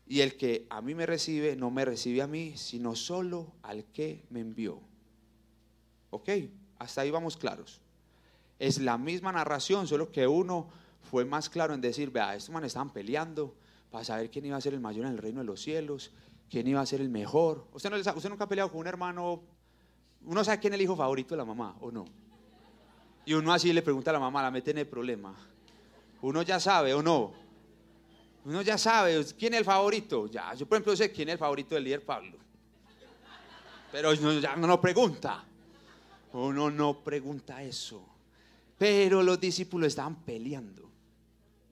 Y 0.06 0.22
el 0.22 0.36
que 0.38 0.68
a 0.70 0.82
mí 0.82 0.96
me 0.96 1.06
recibe, 1.06 1.56
no 1.56 1.72
me 1.72 1.86
recibe 1.86 2.22
a 2.22 2.28
mí, 2.28 2.54
sino 2.56 2.96
solo 2.96 3.54
al 3.62 3.86
que 3.86 4.24
me 4.30 4.42
envió. 4.42 4.82
¿Ok? 6.10 6.30
Hasta 6.78 7.02
ahí 7.02 7.12
vamos 7.12 7.38
claros. 7.38 7.82
Es 8.60 8.80
la 8.80 8.98
misma 8.98 9.32
narración, 9.32 9.88
solo 9.88 10.12
que 10.12 10.28
uno 10.28 10.70
fue 11.10 11.26
más 11.26 11.50
claro 11.50 11.74
en 11.74 11.82
decir, 11.82 12.12
vea, 12.12 12.36
estos 12.36 12.54
manes 12.54 12.68
estaban 12.68 12.92
peleando 12.92 13.56
para 13.90 14.04
saber 14.04 14.30
quién 14.30 14.46
iba 14.46 14.58
a 14.58 14.62
ser 14.62 14.74
el 14.74 14.80
mayor 14.80 15.06
en 15.06 15.14
el 15.14 15.18
reino 15.18 15.40
de 15.40 15.46
los 15.46 15.62
cielos, 15.62 16.12
quién 16.50 16.68
iba 16.68 16.82
a 16.82 16.86
ser 16.86 17.02
el 17.02 17.10
mejor. 17.10 17.68
¿Usted, 17.74 17.90
no, 17.90 17.98
usted 17.98 18.30
nunca 18.30 18.44
ha 18.44 18.50
peleado 18.50 18.72
con 18.72 18.82
un 18.82 18.88
hermano? 18.88 19.42
¿Uno 20.26 20.44
sabe 20.44 20.60
quién 20.60 20.74
es 20.74 20.76
el 20.76 20.84
hijo 20.84 20.96
favorito 20.96 21.34
de 21.34 21.38
la 21.38 21.46
mamá 21.46 21.76
o 21.82 21.92
no? 21.92 22.06
Y 23.26 23.34
uno 23.34 23.54
así 23.54 23.72
le 23.72 23.82
pregunta 23.82 24.12
a 24.12 24.14
la 24.14 24.20
mamá, 24.20 24.42
la 24.42 24.52
mete 24.52 24.72
en 24.72 24.80
el 24.80 24.88
problema. 24.88 25.36
Uno 26.22 26.42
ya 26.42 26.60
sabe 26.60 26.94
o 26.94 27.02
no. 27.02 27.34
Uno 28.46 28.62
ya 28.62 28.78
sabe 28.78 29.24
quién 29.38 29.54
es 29.54 29.60
el 29.60 29.66
favorito. 29.66 30.28
Ya, 30.28 30.54
yo 30.54 30.66
por 30.66 30.78
ejemplo 30.78 30.96
sé 30.96 31.12
quién 31.12 31.30
es 31.30 31.34
el 31.34 31.40
favorito 31.40 31.76
del 31.76 31.86
líder 31.86 32.04
Pablo. 32.04 32.38
Pero 33.92 34.14
ya 34.14 34.56
no, 34.56 34.68
no 34.68 34.82
pregunta. 34.82 35.44
Uno 36.34 36.70
no 36.70 37.04
pregunta 37.04 37.64
eso. 37.64 38.06
Pero 38.78 39.22
los 39.22 39.40
discípulos 39.40 39.90
estaban 39.90 40.16
peleando 40.24 40.90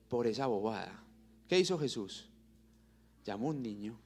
por 0.08 0.28
esa 0.28 0.46
bobada. 0.48 0.94
¿Qué 1.50 1.60
hizo 1.60 1.78
Jesús? 1.80 2.30
Llamó 3.26 3.48
a 3.48 3.50
un 3.52 3.62
niño 3.62 3.98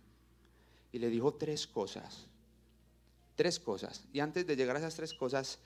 y 0.91 0.99
le 0.99 1.09
dijo 1.09 1.33
tres 1.33 1.67
cosas. 1.67 2.25
Tres 3.35 3.59
cosas. 3.59 4.05
Y 4.13 4.21
antes 4.21 4.47
de 4.47 4.55
llegar 4.55 4.77
a 4.77 4.79
esas 4.79 4.95
tres 4.95 5.13
cosas, 5.13 5.59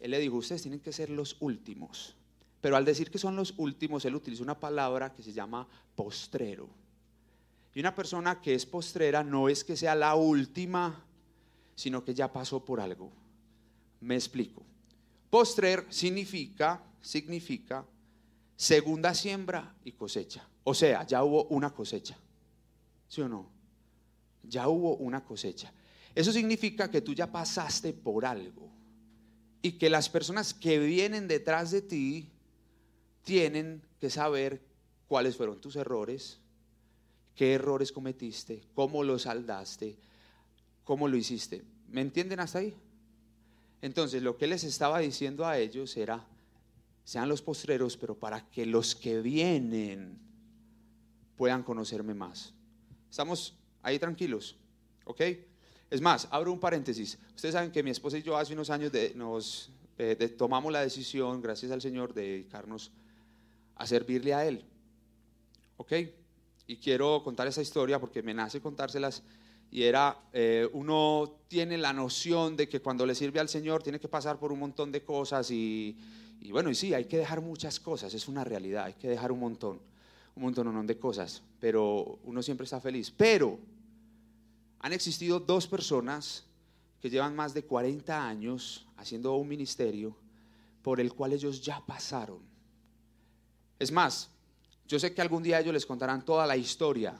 él 0.00 0.10
le 0.10 0.18
dijo, 0.18 0.36
ustedes 0.36 0.62
tienen 0.62 0.80
que 0.80 0.92
ser 0.92 1.10
los 1.10 1.36
últimos. 1.40 2.16
Pero 2.60 2.76
al 2.76 2.84
decir 2.84 3.10
que 3.10 3.18
son 3.18 3.36
los 3.36 3.54
últimos, 3.58 4.04
él 4.04 4.14
utilizó 4.14 4.42
una 4.42 4.58
palabra 4.58 5.12
que 5.12 5.22
se 5.22 5.32
llama 5.32 5.68
postrero. 5.94 6.68
Y 7.74 7.80
una 7.80 7.94
persona 7.94 8.40
que 8.40 8.54
es 8.54 8.66
postrera 8.66 9.22
no 9.22 9.48
es 9.48 9.62
que 9.62 9.76
sea 9.76 9.94
la 9.94 10.14
última, 10.14 11.04
sino 11.74 12.02
que 12.02 12.14
ya 12.14 12.32
pasó 12.32 12.64
por 12.64 12.80
algo. 12.80 13.12
Me 14.00 14.14
explico. 14.14 14.62
Postrer 15.28 15.86
significa, 15.90 16.82
significa 17.00 17.84
segunda 18.56 19.14
siembra 19.14 19.74
y 19.84 19.92
cosecha. 19.92 20.46
O 20.64 20.74
sea, 20.74 21.06
ya 21.06 21.22
hubo 21.22 21.44
una 21.44 21.70
cosecha. 21.70 22.16
¿Sí 23.08 23.20
o 23.20 23.28
no? 23.28 23.48
Ya 24.42 24.68
hubo 24.68 24.96
una 24.96 25.24
cosecha. 25.24 25.72
Eso 26.14 26.32
significa 26.32 26.90
que 26.90 27.02
tú 27.02 27.14
ya 27.14 27.30
pasaste 27.30 27.92
por 27.92 28.24
algo 28.24 28.79
y 29.62 29.72
que 29.72 29.90
las 29.90 30.08
personas 30.08 30.54
que 30.54 30.78
vienen 30.78 31.28
detrás 31.28 31.70
de 31.70 31.82
ti 31.82 32.28
tienen 33.24 33.82
que 34.00 34.10
saber 34.10 34.60
cuáles 35.06 35.36
fueron 35.36 35.60
tus 35.60 35.76
errores, 35.76 36.38
qué 37.34 37.54
errores 37.54 37.92
cometiste, 37.92 38.62
cómo 38.74 39.04
los 39.04 39.22
saldaste, 39.22 39.96
cómo 40.84 41.08
lo 41.08 41.16
hiciste. 41.16 41.62
¿Me 41.88 42.00
entienden 42.00 42.40
hasta 42.40 42.60
ahí? 42.60 42.74
Entonces, 43.82 44.22
lo 44.22 44.36
que 44.36 44.46
les 44.46 44.64
estaba 44.64 44.98
diciendo 44.98 45.46
a 45.46 45.58
ellos 45.58 45.96
era, 45.96 46.26
sean 47.04 47.28
los 47.28 47.42
postreros, 47.42 47.96
pero 47.96 48.14
para 48.14 48.48
que 48.50 48.66
los 48.66 48.94
que 48.94 49.20
vienen 49.20 50.18
puedan 51.36 51.62
conocerme 51.62 52.14
más. 52.14 52.52
¿Estamos 53.10 53.56
ahí 53.82 53.98
tranquilos? 53.98 54.56
¿Ok? 55.04 55.22
Es 55.90 56.00
más, 56.00 56.28
abro 56.30 56.52
un 56.52 56.60
paréntesis. 56.60 57.18
Ustedes 57.34 57.52
saben 57.52 57.72
que 57.72 57.82
mi 57.82 57.90
esposa 57.90 58.16
y 58.16 58.22
yo 58.22 58.36
hace 58.36 58.52
unos 58.52 58.70
años 58.70 58.92
nos 59.16 59.70
eh, 59.98 60.34
tomamos 60.38 60.72
la 60.72 60.82
decisión, 60.82 61.42
gracias 61.42 61.72
al 61.72 61.82
Señor, 61.82 62.14
de 62.14 62.22
dedicarnos 62.22 62.92
a 63.74 63.86
servirle 63.86 64.32
a 64.32 64.46
Él. 64.46 64.64
¿Ok? 65.76 65.92
Y 66.68 66.76
quiero 66.76 67.22
contar 67.24 67.48
esa 67.48 67.60
historia 67.60 67.98
porque 67.98 68.22
me 68.22 68.32
nace 68.32 68.60
contárselas. 68.60 69.24
Y 69.72 69.82
era, 69.82 70.16
eh, 70.32 70.68
uno 70.72 71.38
tiene 71.48 71.76
la 71.76 71.92
noción 71.92 72.56
de 72.56 72.68
que 72.68 72.80
cuando 72.80 73.04
le 73.04 73.14
sirve 73.14 73.40
al 73.40 73.48
Señor 73.48 73.82
tiene 73.82 73.98
que 73.98 74.08
pasar 74.08 74.38
por 74.38 74.52
un 74.52 74.60
montón 74.60 74.92
de 74.92 75.02
cosas 75.02 75.50
y, 75.50 75.96
y 76.40 76.52
bueno, 76.52 76.70
y 76.70 76.74
sí, 76.74 76.94
hay 76.94 77.04
que 77.04 77.18
dejar 77.18 77.40
muchas 77.40 77.78
cosas, 77.78 78.14
es 78.14 78.26
una 78.26 78.42
realidad, 78.44 78.84
hay 78.84 78.94
que 78.94 79.08
dejar 79.08 79.30
un 79.30 79.40
montón, 79.40 79.80
un 80.34 80.42
montón 80.42 80.86
de 80.86 80.98
cosas, 80.98 81.42
pero 81.60 82.18
uno 82.24 82.42
siempre 82.42 82.64
está 82.64 82.80
feliz. 82.80 83.12
Pero 83.16 83.58
han 84.80 84.92
existido 84.92 85.38
dos 85.38 85.66
personas 85.66 86.44
que 87.00 87.10
llevan 87.10 87.36
más 87.36 87.54
de 87.54 87.64
40 87.64 88.26
años 88.26 88.86
haciendo 88.96 89.34
un 89.34 89.48
ministerio 89.48 90.16
por 90.82 91.00
el 91.00 91.12
cual 91.12 91.34
ellos 91.34 91.62
ya 91.62 91.84
pasaron. 91.84 92.40
Es 93.78 93.92
más, 93.92 94.30
yo 94.86 94.98
sé 94.98 95.14
que 95.14 95.20
algún 95.20 95.42
día 95.42 95.60
ellos 95.60 95.74
les 95.74 95.86
contarán 95.86 96.24
toda 96.24 96.46
la 96.46 96.56
historia 96.56 97.18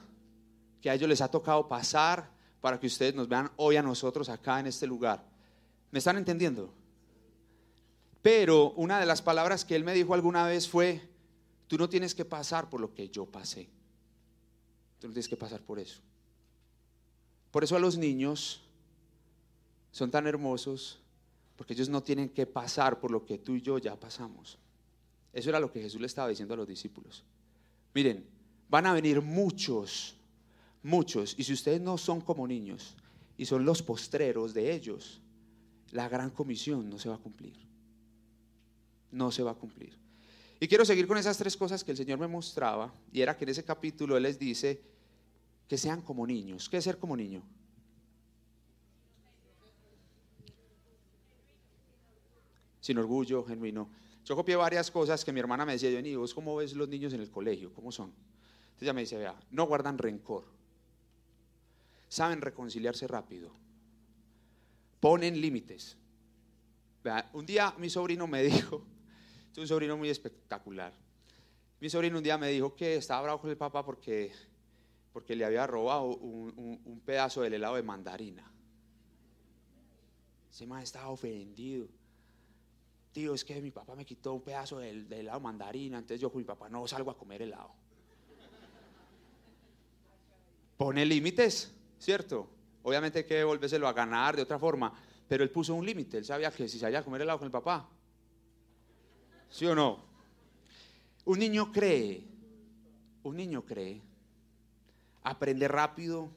que 0.81 0.89
a 0.89 0.95
ellos 0.95 1.07
les 1.07 1.21
ha 1.21 1.29
tocado 1.29 1.67
pasar 1.67 2.31
para 2.59 2.79
que 2.79 2.87
ustedes 2.87 3.13
nos 3.13 3.27
vean 3.27 3.51
hoy 3.57 3.75
a 3.75 3.83
nosotros 3.83 4.29
acá 4.29 4.59
en 4.59 4.67
este 4.67 4.87
lugar. 4.87 5.23
¿Me 5.91 5.99
están 5.99 6.17
entendiendo? 6.17 6.73
Pero 8.23 8.71
una 8.71 8.99
de 8.99 9.05
las 9.05 9.21
palabras 9.21 9.65
que 9.65 9.75
él 9.75 9.83
me 9.83 9.93
dijo 9.93 10.13
alguna 10.13 10.45
vez 10.45 10.67
fue, 10.67 11.07
tú 11.67 11.77
no 11.77 11.89
tienes 11.89 12.15
que 12.15 12.25
pasar 12.25 12.69
por 12.69 12.81
lo 12.81 12.93
que 12.93 13.09
yo 13.09 13.25
pasé. 13.25 13.69
Tú 14.99 15.07
no 15.07 15.13
tienes 15.13 15.27
que 15.27 15.37
pasar 15.37 15.61
por 15.61 15.79
eso. 15.79 16.01
Por 17.51 17.63
eso 17.63 17.75
a 17.75 17.79
los 17.79 17.97
niños 17.97 18.61
son 19.91 20.09
tan 20.09 20.25
hermosos, 20.25 20.99
porque 21.57 21.73
ellos 21.73 21.89
no 21.89 22.01
tienen 22.01 22.29
que 22.29 22.45
pasar 22.45 22.99
por 22.99 23.11
lo 23.11 23.25
que 23.25 23.37
tú 23.37 23.55
y 23.55 23.61
yo 23.61 23.77
ya 23.77 23.99
pasamos. 23.99 24.57
Eso 25.33 25.49
era 25.49 25.59
lo 25.59 25.71
que 25.71 25.81
Jesús 25.81 26.01
le 26.01 26.07
estaba 26.07 26.29
diciendo 26.29 26.53
a 26.53 26.57
los 26.57 26.67
discípulos. 26.67 27.23
Miren, 27.93 28.25
van 28.69 28.85
a 28.85 28.93
venir 28.93 29.21
muchos, 29.21 30.15
muchos, 30.81 31.35
y 31.37 31.43
si 31.43 31.53
ustedes 31.53 31.81
no 31.81 31.97
son 31.97 32.21
como 32.21 32.47
niños 32.47 32.95
y 33.37 33.45
son 33.45 33.65
los 33.65 33.83
postreros 33.83 34.53
de 34.53 34.73
ellos, 34.73 35.21
la 35.91 36.07
gran 36.07 36.29
comisión 36.29 36.89
no 36.89 36.97
se 36.97 37.09
va 37.09 37.15
a 37.15 37.19
cumplir. 37.19 37.53
No 39.11 39.29
se 39.31 39.43
va 39.43 39.51
a 39.51 39.55
cumplir. 39.55 39.97
Y 40.59 40.67
quiero 40.67 40.85
seguir 40.85 41.07
con 41.07 41.17
esas 41.17 41.37
tres 41.37 41.57
cosas 41.57 41.83
que 41.83 41.91
el 41.91 41.97
Señor 41.97 42.17
me 42.19 42.27
mostraba, 42.27 42.93
y 43.11 43.21
era 43.21 43.35
que 43.35 43.43
en 43.43 43.49
ese 43.49 43.65
capítulo 43.65 44.15
Él 44.15 44.23
les 44.23 44.39
dice 44.39 44.81
que 45.71 45.77
sean 45.77 46.01
como 46.01 46.27
niños. 46.27 46.67
¿Qué 46.67 46.75
es 46.75 46.83
ser 46.83 46.97
como 46.97 47.15
niño? 47.15 47.41
Sin 52.81 52.97
orgullo, 52.97 53.45
genuino. 53.45 53.89
Yo 54.25 54.35
copié 54.35 54.57
varias 54.57 54.91
cosas 54.91 55.23
que 55.23 55.31
mi 55.31 55.39
hermana 55.39 55.65
me 55.65 55.71
decía, 55.71 55.89
yo, 55.89 56.19
¿vos 56.19 56.33
cómo 56.33 56.57
ves 56.57 56.73
los 56.73 56.89
niños 56.89 57.13
en 57.13 57.21
el 57.21 57.31
colegio? 57.31 57.73
¿Cómo 57.73 57.89
son? 57.89 58.09
Entonces 58.09 58.81
ella 58.81 58.91
me 58.91 58.99
dice, 58.99 59.17
vea, 59.17 59.33
no 59.51 59.65
guardan 59.65 59.97
rencor, 59.97 60.43
saben 62.09 62.41
reconciliarse 62.41 63.07
rápido, 63.07 63.53
ponen 64.99 65.39
límites. 65.39 65.95
un 67.31 67.45
día 67.45 67.73
mi 67.77 67.89
sobrino 67.89 68.27
me 68.27 68.43
dijo, 68.51 68.83
es 69.53 69.57
un 69.57 69.67
sobrino 69.69 69.95
muy 69.95 70.09
espectacular, 70.09 70.91
mi 71.79 71.89
sobrino 71.89 72.17
un 72.17 72.23
día 72.25 72.37
me 72.37 72.49
dijo 72.49 72.75
que 72.75 72.97
estaba 72.97 73.21
bravo 73.21 73.39
con 73.39 73.49
el 73.49 73.55
papá 73.55 73.85
porque, 73.85 74.33
porque 75.13 75.35
le 75.35 75.45
había 75.45 75.67
robado 75.67 76.05
un, 76.05 77.01
pedazo 77.05 77.41
del 77.41 77.53
helado 77.53 77.75
de 77.75 77.83
mandarina. 77.83 78.51
Ese 80.49 80.65
más 80.65 80.83
estaba 80.83 81.09
ofendido 81.09 81.87
tío, 83.11 83.33
es 83.33 83.43
que 83.43 83.61
mi 83.61 83.71
papá 83.71 83.95
me 83.95 84.05
quitó 84.05 84.33
un 84.33 84.41
pedazo 84.41 84.79
del, 84.79 85.11
helado 85.11 85.39
mandarina, 85.39 85.97
entonces 85.97 86.19
yo 86.19 86.31
con 86.31 86.39
mi 86.39 86.45
papá 86.45 86.69
no 86.69 86.87
salgo 86.87 87.11
a 87.11 87.17
comer 87.17 87.41
helado. 87.41 87.71
Pone 90.77 91.05
límites, 91.05 91.71
¿cierto? 91.99 92.47
Obviamente 92.83 93.25
que 93.25 93.43
volvérselo 93.43 93.87
a 93.87 93.93
ganar 93.93 94.35
de 94.35 94.41
otra 94.41 94.57
forma, 94.57 94.93
pero 95.27 95.43
él 95.43 95.51
puso 95.51 95.75
un 95.75 95.85
límite, 95.85 96.17
él 96.17 96.25
sabía 96.25 96.51
que 96.51 96.67
si 96.67 96.79
salía 96.79 96.99
a 96.99 97.03
comer 97.03 97.21
helado 97.21 97.39
con 97.39 97.45
el 97.45 97.51
papá, 97.51 97.87
¿sí 99.49 99.65
o 99.65 99.75
no? 99.75 100.03
Un 101.25 101.37
niño 101.37 101.71
cree, 101.71 102.23
un 103.23 103.35
niño 103.35 103.63
cree, 103.63 104.01
aprende 105.23 105.67
rápido, 105.67 106.29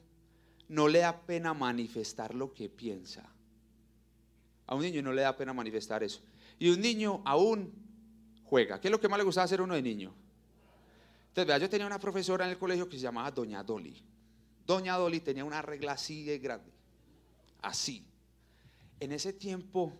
no 0.69 0.89
le 0.89 1.01
da 1.01 1.21
pena 1.21 1.55
manifestar 1.55 2.35
lo 2.35 2.53
que 2.53 2.69
piensa. 2.69 3.29
A 4.67 4.75
un 4.75 4.83
niño 4.83 5.03
no 5.03 5.13
le 5.13 5.23
da 5.23 5.37
pena 5.37 5.53
manifestar 5.53 6.03
eso. 6.03 6.21
Y 6.59 6.71
un 6.71 6.81
niño 6.81 7.23
aún 7.25 7.73
juega. 8.45 8.81
¿Qué 8.81 8.89
es 8.89 8.93
lo 8.93 9.01
que 9.01 9.09
más 9.09 9.19
le 9.19 9.25
gustaba 9.25 9.45
hacer 9.45 9.61
uno 9.61 9.75
de 9.75 9.83
niño? 9.83 10.15
Entonces, 11.29 11.47
vea, 11.47 11.59
yo 11.59 11.69
tenía 11.69 11.87
una 11.87 11.99
profesora 11.99 12.45
en 12.45 12.53
el 12.53 12.59
colegio 12.59 12.89
que 12.89 12.97
se 12.97 13.03
llamaba 13.03 13.31
Doña 13.31 13.63
Dolly. 13.63 14.03
Doña 14.67 14.97
Dolly 14.97 15.21
tenía 15.21 15.45
una 15.45 15.61
regla 15.61 15.93
así 15.93 16.25
de 16.25 16.39
grande. 16.39 16.71
Así. 17.61 18.07
En 19.01 19.13
ese 19.13 19.33
tiempo, 19.33 19.93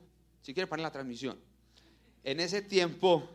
si 0.43 0.55
quiere 0.55 0.67
poner 0.67 0.85
la 0.85 0.93
transmisión, 0.93 1.39
en 2.23 2.41
ese 2.41 2.63
tiempo 2.63 3.29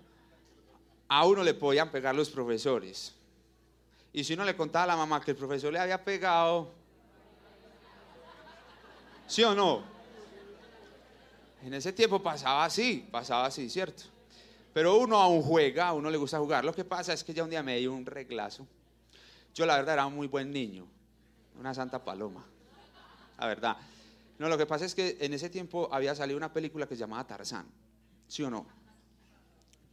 a 1.08 1.28
uno 1.28 1.44
le 1.44 1.54
podían 1.54 1.92
pegar 1.92 2.16
los 2.16 2.30
profesores. 2.30 3.14
Y 4.12 4.24
si 4.24 4.34
uno 4.34 4.44
le 4.44 4.56
contaba 4.56 4.84
a 4.84 4.88
la 4.88 4.98
mamá 4.98 5.22
que 5.22 5.32
el 5.32 5.38
profesor 5.38 5.72
le 5.72 5.80
había 5.80 6.04
pegado, 6.04 6.72
¿sí 9.28 9.44
o 9.44 9.54
no? 9.54 9.84
En 11.64 11.74
ese 11.74 11.94
tiempo 11.94 12.22
pasaba 12.22 12.66
así, 12.66 13.08
pasaba 13.12 13.46
así, 13.46 13.70
¿cierto? 13.70 14.04
Pero 14.74 14.98
uno 14.98 15.18
aún 15.18 15.42
juega, 15.42 15.90
a 15.90 15.94
uno 15.94 16.10
le 16.10 16.18
gusta 16.18 16.40
jugar. 16.40 16.64
Lo 16.64 16.74
que 16.74 16.86
pasa 16.86 17.14
es 17.14 17.24
que 17.24 17.34
ya 17.34 17.44
un 17.44 17.50
día 17.50 17.62
me 17.62 17.78
dio 17.78 17.94
un 17.94 18.06
reglazo. 18.06 18.66
Yo 19.54 19.66
la 19.66 19.76
verdad 19.76 19.96
era 19.96 20.06
un 20.06 20.16
muy 20.16 20.28
buen 20.28 20.52
niño, 20.52 20.88
una 21.60 21.74
santa 21.74 22.04
paloma, 22.04 22.46
la 23.38 23.48
verdad. 23.48 23.78
No, 24.38 24.48
lo 24.48 24.58
que 24.58 24.66
pasa 24.66 24.86
es 24.86 24.96
que 24.96 25.18
en 25.20 25.34
ese 25.34 25.50
tiempo 25.50 25.90
había 25.92 26.16
salido 26.16 26.38
una 26.38 26.54
película 26.54 26.88
que 26.88 26.96
se 26.96 27.02
llamaba 27.02 27.28
Tarzán, 27.28 27.66
¿sí 28.28 28.42
o 28.42 28.50
no? 28.50 28.66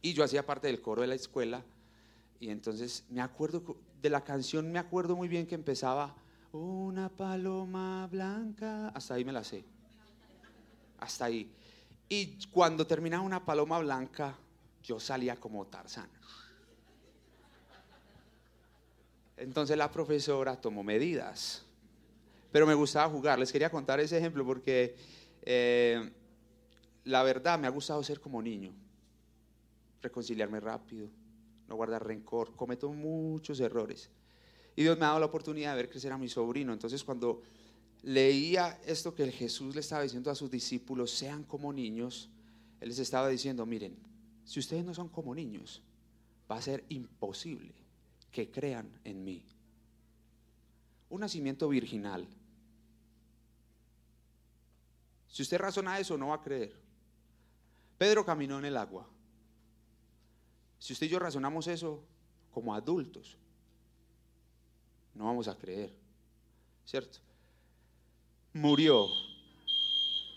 Y 0.01 0.13
yo 0.13 0.23
hacía 0.23 0.45
parte 0.45 0.67
del 0.67 0.81
coro 0.81 1.01
de 1.01 1.07
la 1.07 1.15
escuela 1.15 1.61
y 2.39 2.49
entonces 2.49 3.05
me 3.09 3.21
acuerdo 3.21 3.77
de 4.01 4.09
la 4.09 4.23
canción, 4.23 4.71
me 4.71 4.79
acuerdo 4.79 5.15
muy 5.15 5.27
bien 5.27 5.47
que 5.47 5.55
empezaba 5.55 6.15
una 6.51 7.09
paloma 7.09 8.07
blanca, 8.11 8.89
hasta 8.89 9.15
ahí 9.15 9.25
me 9.25 9.31
la 9.31 9.43
sé 9.43 9.65
hasta 10.99 11.25
ahí. 11.25 11.51
Y 12.09 12.37
cuando 12.47 12.87
terminaba 12.87 13.23
una 13.23 13.43
paloma 13.43 13.79
blanca, 13.79 14.35
yo 14.83 14.99
salía 14.99 15.35
como 15.35 15.65
Tarzán. 15.67 16.09
Entonces 19.35 19.77
la 19.77 19.91
profesora 19.91 20.59
tomó 20.59 20.83
medidas, 20.83 21.63
pero 22.51 22.65
me 22.65 22.73
gustaba 22.73 23.09
jugar. 23.09 23.37
Les 23.37 23.51
quería 23.51 23.69
contar 23.69 23.99
ese 23.99 24.17
ejemplo 24.17 24.45
porque 24.45 24.95
eh, 25.43 26.11
la 27.03 27.21
verdad 27.23 27.59
me 27.59 27.67
ha 27.67 27.71
gustado 27.71 28.01
ser 28.03 28.19
como 28.19 28.41
niño. 28.41 28.73
reconciliarme 30.01 30.59
rápido, 30.59 31.09
no 31.67 31.75
guardar 31.75 32.05
rencor, 32.05 32.55
cometo 32.55 32.91
muchos 32.91 33.59
errores. 33.59 34.09
Y 34.75 34.83
Dios 34.83 34.97
me 34.97 35.05
ha 35.05 35.09
dado 35.09 35.19
la 35.19 35.25
oportunidad 35.25 35.71
de 35.71 35.77
ver 35.77 35.89
crecer 35.89 36.11
a 36.11 36.17
mi 36.17 36.29
sobrino. 36.29 36.71
Entonces 36.71 37.03
cuando 37.03 37.41
leía 38.03 38.79
esto 38.85 39.13
que 39.13 39.31
Jesús 39.31 39.73
le 39.75 39.81
estaba 39.81 40.03
diciendo 40.03 40.31
a 40.31 40.35
sus 40.35 40.51
discípulos, 40.51 41.11
sean 41.11 41.43
como 41.43 41.73
niños, 41.73 42.29
Él 42.79 42.89
les 42.89 42.99
estaba 42.99 43.27
diciendo, 43.27 43.65
miren, 43.65 43.97
si 44.45 44.59
ustedes 44.59 44.85
no 44.85 44.93
son 44.93 45.09
como 45.09 45.35
niños, 45.35 45.81
va 46.49 46.57
a 46.57 46.61
ser 46.61 46.85
imposible 46.89 47.73
que 48.31 48.49
crean 48.49 48.89
en 49.03 49.23
mí. 49.23 49.43
Un 51.09 51.21
nacimiento 51.21 51.67
virginal. 51.69 52.27
Si 55.27 55.41
usted 55.41 55.57
razona 55.57 55.99
eso, 55.99 56.17
no 56.17 56.27
va 56.27 56.35
a 56.35 56.41
creer. 56.41 56.73
Pedro 57.97 58.25
caminó 58.25 58.59
en 58.59 58.65
el 58.65 58.77
agua. 58.77 59.07
Si 60.79 60.93
usted 60.93 61.07
y 61.07 61.09
yo 61.09 61.19
razonamos 61.19 61.67
eso 61.67 62.03
como 62.51 62.73
adultos, 62.73 63.35
no 65.13 65.25
vamos 65.25 65.47
a 65.47 65.57
creer. 65.57 65.91
¿Cierto? 66.85 67.19
Murió. 68.53 69.07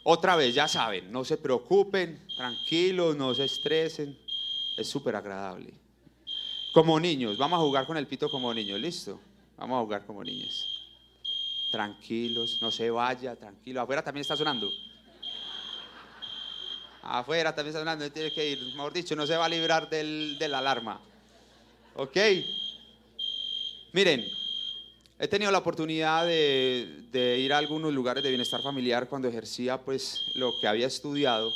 Otra 0.03 0.35
vez, 0.35 0.55
ya 0.55 0.67
saben, 0.67 1.13
no 1.13 1.25
se 1.25 1.37
preocupen, 1.37 2.27
tranquilos, 2.37 3.17
no 3.17 3.35
se 3.35 3.45
estresen. 3.45 4.19
Es 4.77 4.89
súper 4.89 5.15
agradable. 5.15 5.75
Como 6.73 6.99
niños, 6.99 7.37
vamos 7.37 7.59
a 7.59 7.63
jugar 7.63 7.87
con 7.87 7.97
el 7.97 8.07
pito 8.07 8.31
como 8.31 8.53
niños, 8.55 8.81
¿listo? 8.81 9.21
Vamos 9.57 9.77
a 9.77 9.83
jugar 9.83 10.07
como 10.07 10.25
niños. 10.25 10.89
Tranquilos, 11.71 12.59
no 12.63 12.71
se 12.71 12.91
vaya, 12.91 13.37
tranquilo. 13.37 13.81
Afuera 13.81 14.03
también 14.03 14.23
está 14.23 14.37
sonando. 14.37 14.71
Afuera 17.03 17.55
también 17.55 17.71
está 17.71 17.81
sonando, 17.81 18.11
tiene 18.13 18.33
que 18.33 18.51
ir. 18.51 18.63
Mejor 18.75 18.93
dicho, 18.93 19.17
no 19.17 19.27
se 19.27 19.37
va 19.37 19.47
a 19.47 19.49
librar 19.49 19.89
del, 19.89 20.37
de 20.39 20.49
la 20.49 20.59
alarma. 20.59 21.01
¿Ok? 21.95 22.17
Miren, 23.93 24.25
he 25.19 25.29
tenido 25.29 25.51
la 25.51 25.59
oportunidad 25.59 26.27
de, 26.27 27.07
de, 27.11 27.39
ir 27.39 27.53
a 27.53 27.59
algunos 27.59 27.93
lugares 27.93 28.23
de 28.23 28.29
bienestar 28.29 28.63
familiar 28.63 29.09
cuando 29.09 29.29
ejercía 29.29 29.81
pues 29.81 30.31
lo 30.35 30.53
que 30.61 30.69
había 30.69 30.87
estudiado. 30.87 31.53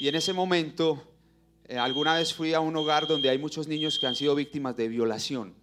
Y 0.00 0.08
en 0.08 0.16
ese 0.16 0.32
momento, 0.32 1.02
eh, 1.68 1.78
alguna 1.78 2.14
vez 2.14 2.34
fui 2.34 2.54
a 2.54 2.60
un 2.60 2.76
hogar 2.76 3.06
donde 3.06 3.30
hay 3.30 3.38
muchos 3.38 3.68
niños 3.68 3.98
que 3.98 4.06
han 4.06 4.16
sido 4.16 4.34
víctimas 4.34 4.76
de 4.76 4.88
violación. 4.88 5.54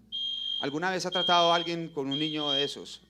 ¿Alguna 0.62 0.92
vez 0.92 1.06
ha 1.06 1.12
tratado 1.12 1.52
a 1.52 1.56
alguien 1.56 1.90
con 1.90 2.10
un 2.10 2.20
niño 2.20 2.52
de 2.52 2.64
esos? 2.64 3.02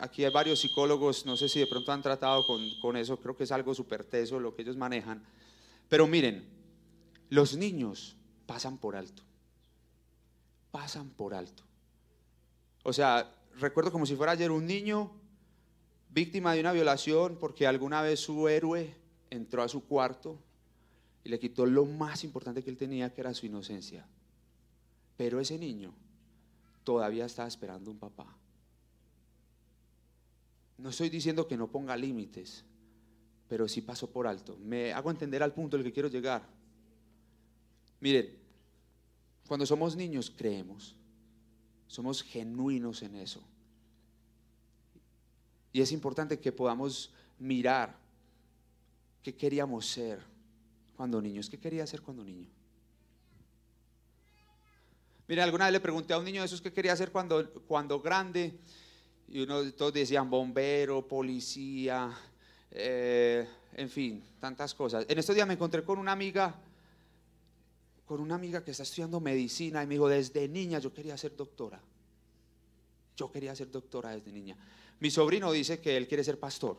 Aquí 0.00 0.24
hay 0.24 0.30
varios 0.30 0.60
psicólogos, 0.60 1.24
no 1.24 1.36
sé 1.36 1.48
si 1.48 1.60
de 1.60 1.66
pronto 1.66 1.92
han 1.92 2.02
tratado 2.02 2.44
con, 2.80 2.96
eso, 2.96 3.18
creo 3.18 3.36
que 3.36 3.44
es 3.44 3.52
algo 3.52 3.74
súper 3.74 4.04
teso 4.04 4.38
lo 4.38 4.54
que 4.54 4.62
ellos 4.62 4.76
manejan. 4.76 5.24
Pero 5.88 6.06
miren, 6.06 6.46
los 7.30 7.56
niños 7.56 8.16
pasan 8.46 8.76
por 8.76 8.96
alto. 8.96 9.22
Pasan 10.70 11.08
por 11.10 11.34
alto. 11.34 11.62
O 12.82 12.92
sea, 12.92 13.34
recuerdo 13.56 13.90
como 13.90 14.04
si 14.04 14.14
fuera 14.14 14.32
ayer 14.32 14.50
un 14.50 14.66
niño 14.66 15.10
víctima 16.10 16.52
de 16.52 16.60
una 16.60 16.72
violación 16.72 17.36
porque 17.38 17.66
alguna 17.66 18.02
vez 18.02 18.20
su 18.20 18.48
héroe 18.48 18.94
entró 19.30 19.62
a 19.62 19.68
su 19.68 19.84
cuarto 19.86 20.38
y 21.24 21.30
le 21.30 21.38
quitó 21.38 21.64
lo 21.64 21.86
más 21.86 22.24
importante 22.24 22.62
que 22.62 22.70
él 22.70 22.76
tenía, 22.76 23.12
que 23.12 23.22
era 23.22 23.34
su 23.34 23.46
inocencia. 23.46 24.06
Pero 25.16 25.40
ese 25.40 25.58
niño 25.58 25.94
todavía 26.84 27.24
estaba 27.24 27.48
esperando 27.48 27.90
un 27.90 27.98
papá. 27.98 28.36
No 30.78 30.90
estoy 30.90 31.10
diciendo 31.10 31.46
que 31.46 31.56
no 31.56 31.68
ponga 31.68 31.96
límites, 31.96 32.64
pero 33.48 33.68
sí 33.68 33.82
paso 33.82 34.10
por 34.10 34.26
alto. 34.26 34.56
Me 34.58 34.92
hago 34.92 35.10
entender 35.10 35.42
al 35.42 35.52
punto 35.52 35.76
al 35.76 35.82
que 35.82 35.92
quiero 35.92 36.08
llegar. 36.08 36.42
Miren, 38.00 38.36
cuando 39.46 39.66
somos 39.66 39.96
niños 39.96 40.32
creemos, 40.34 40.94
somos 41.88 42.22
genuinos 42.22 43.02
en 43.02 43.16
eso. 43.16 43.42
Y 45.72 45.80
es 45.80 45.90
importante 45.90 46.38
que 46.38 46.52
podamos 46.52 47.12
mirar 47.38 47.96
qué 49.22 49.34
queríamos 49.34 49.86
ser 49.86 50.20
cuando 50.96 51.20
niños, 51.20 51.50
qué 51.50 51.58
quería 51.58 51.86
ser 51.86 52.02
cuando 52.02 52.24
niño. 52.24 52.48
Mire, 55.26 55.42
alguna 55.42 55.66
vez 55.66 55.72
le 55.72 55.80
pregunté 55.80 56.14
a 56.14 56.18
un 56.18 56.24
niño 56.24 56.40
de 56.40 56.46
esos 56.46 56.62
qué 56.62 56.72
quería 56.72 56.96
ser 56.96 57.10
cuando, 57.10 57.52
cuando 57.66 58.00
grande 58.00 58.58
y 59.30 59.40
uno, 59.40 59.72
todos 59.72 59.92
decían 59.92 60.30
bombero, 60.30 61.06
policía, 61.06 62.16
eh, 62.70 63.46
en 63.74 63.90
fin, 63.90 64.24
tantas 64.40 64.74
cosas. 64.74 65.04
En 65.08 65.18
estos 65.18 65.34
días 65.34 65.46
me 65.46 65.54
encontré 65.54 65.82
con 65.84 65.98
una 65.98 66.12
amiga, 66.12 66.54
con 68.06 68.20
una 68.20 68.36
amiga 68.36 68.64
que 68.64 68.70
está 68.70 68.82
estudiando 68.82 69.20
medicina 69.20 69.82
y 69.82 69.86
me 69.86 69.94
dijo, 69.94 70.08
desde 70.08 70.48
niña 70.48 70.78
yo 70.78 70.92
quería 70.92 71.16
ser 71.16 71.36
doctora. 71.36 71.80
Yo 73.16 73.30
quería 73.30 73.54
ser 73.54 73.70
doctora 73.70 74.10
desde 74.10 74.32
niña. 74.32 74.56
Mi 75.00 75.10
sobrino 75.10 75.52
dice 75.52 75.80
que 75.80 75.96
él 75.96 76.08
quiere 76.08 76.24
ser 76.24 76.38
pastor. 76.38 76.78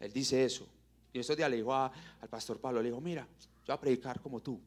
Él 0.00 0.12
dice 0.12 0.44
eso. 0.44 0.66
Y 1.12 1.20
estos 1.20 1.36
días 1.36 1.48
le 1.48 1.56
dijo 1.56 1.72
al 1.72 2.28
pastor 2.28 2.58
Pablo, 2.60 2.82
le 2.82 2.88
dijo, 2.88 3.00
mira, 3.00 3.26
yo 3.40 3.66
voy 3.66 3.74
a 3.74 3.80
predicar 3.80 4.20
como 4.20 4.40
tú. 4.40 4.60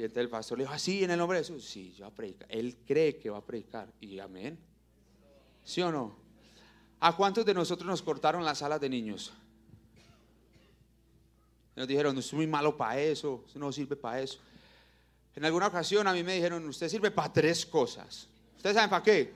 Y 0.00 0.04
entonces 0.04 0.22
el 0.22 0.30
pastor 0.30 0.56
le 0.56 0.64
dijo, 0.64 0.72
así 0.72 1.04
en 1.04 1.10
el 1.10 1.18
nombre 1.18 1.36
de 1.36 1.44
Jesús. 1.44 1.62
Sí, 1.62 1.92
yo 1.92 2.06
a 2.06 2.10
predicar. 2.10 2.48
Él 2.50 2.78
cree 2.86 3.18
que 3.18 3.28
va 3.28 3.36
a 3.36 3.44
predicar. 3.44 3.92
Y 4.00 4.18
amén. 4.18 4.58
¿Sí 5.62 5.82
o 5.82 5.92
no? 5.92 6.16
¿A 7.00 7.14
cuántos 7.14 7.44
de 7.44 7.52
nosotros 7.52 7.86
nos 7.86 8.00
cortaron 8.00 8.42
las 8.42 8.62
alas 8.62 8.80
de 8.80 8.88
niños? 8.88 9.30
Nos 11.76 11.86
dijeron, 11.86 12.14
no 12.14 12.20
es 12.20 12.32
muy 12.32 12.46
malo 12.46 12.78
para 12.78 12.98
eso, 12.98 13.44
no 13.56 13.70
sirve 13.72 13.94
para 13.94 14.22
eso. 14.22 14.38
En 15.36 15.44
alguna 15.44 15.66
ocasión 15.66 16.06
a 16.06 16.14
mí 16.14 16.22
me 16.22 16.32
dijeron, 16.32 16.66
usted 16.66 16.88
sirve 16.88 17.10
para 17.10 17.30
tres 17.30 17.66
cosas. 17.66 18.26
¿Ustedes 18.56 18.76
saben 18.76 18.88
para 18.88 19.02
qué? 19.02 19.34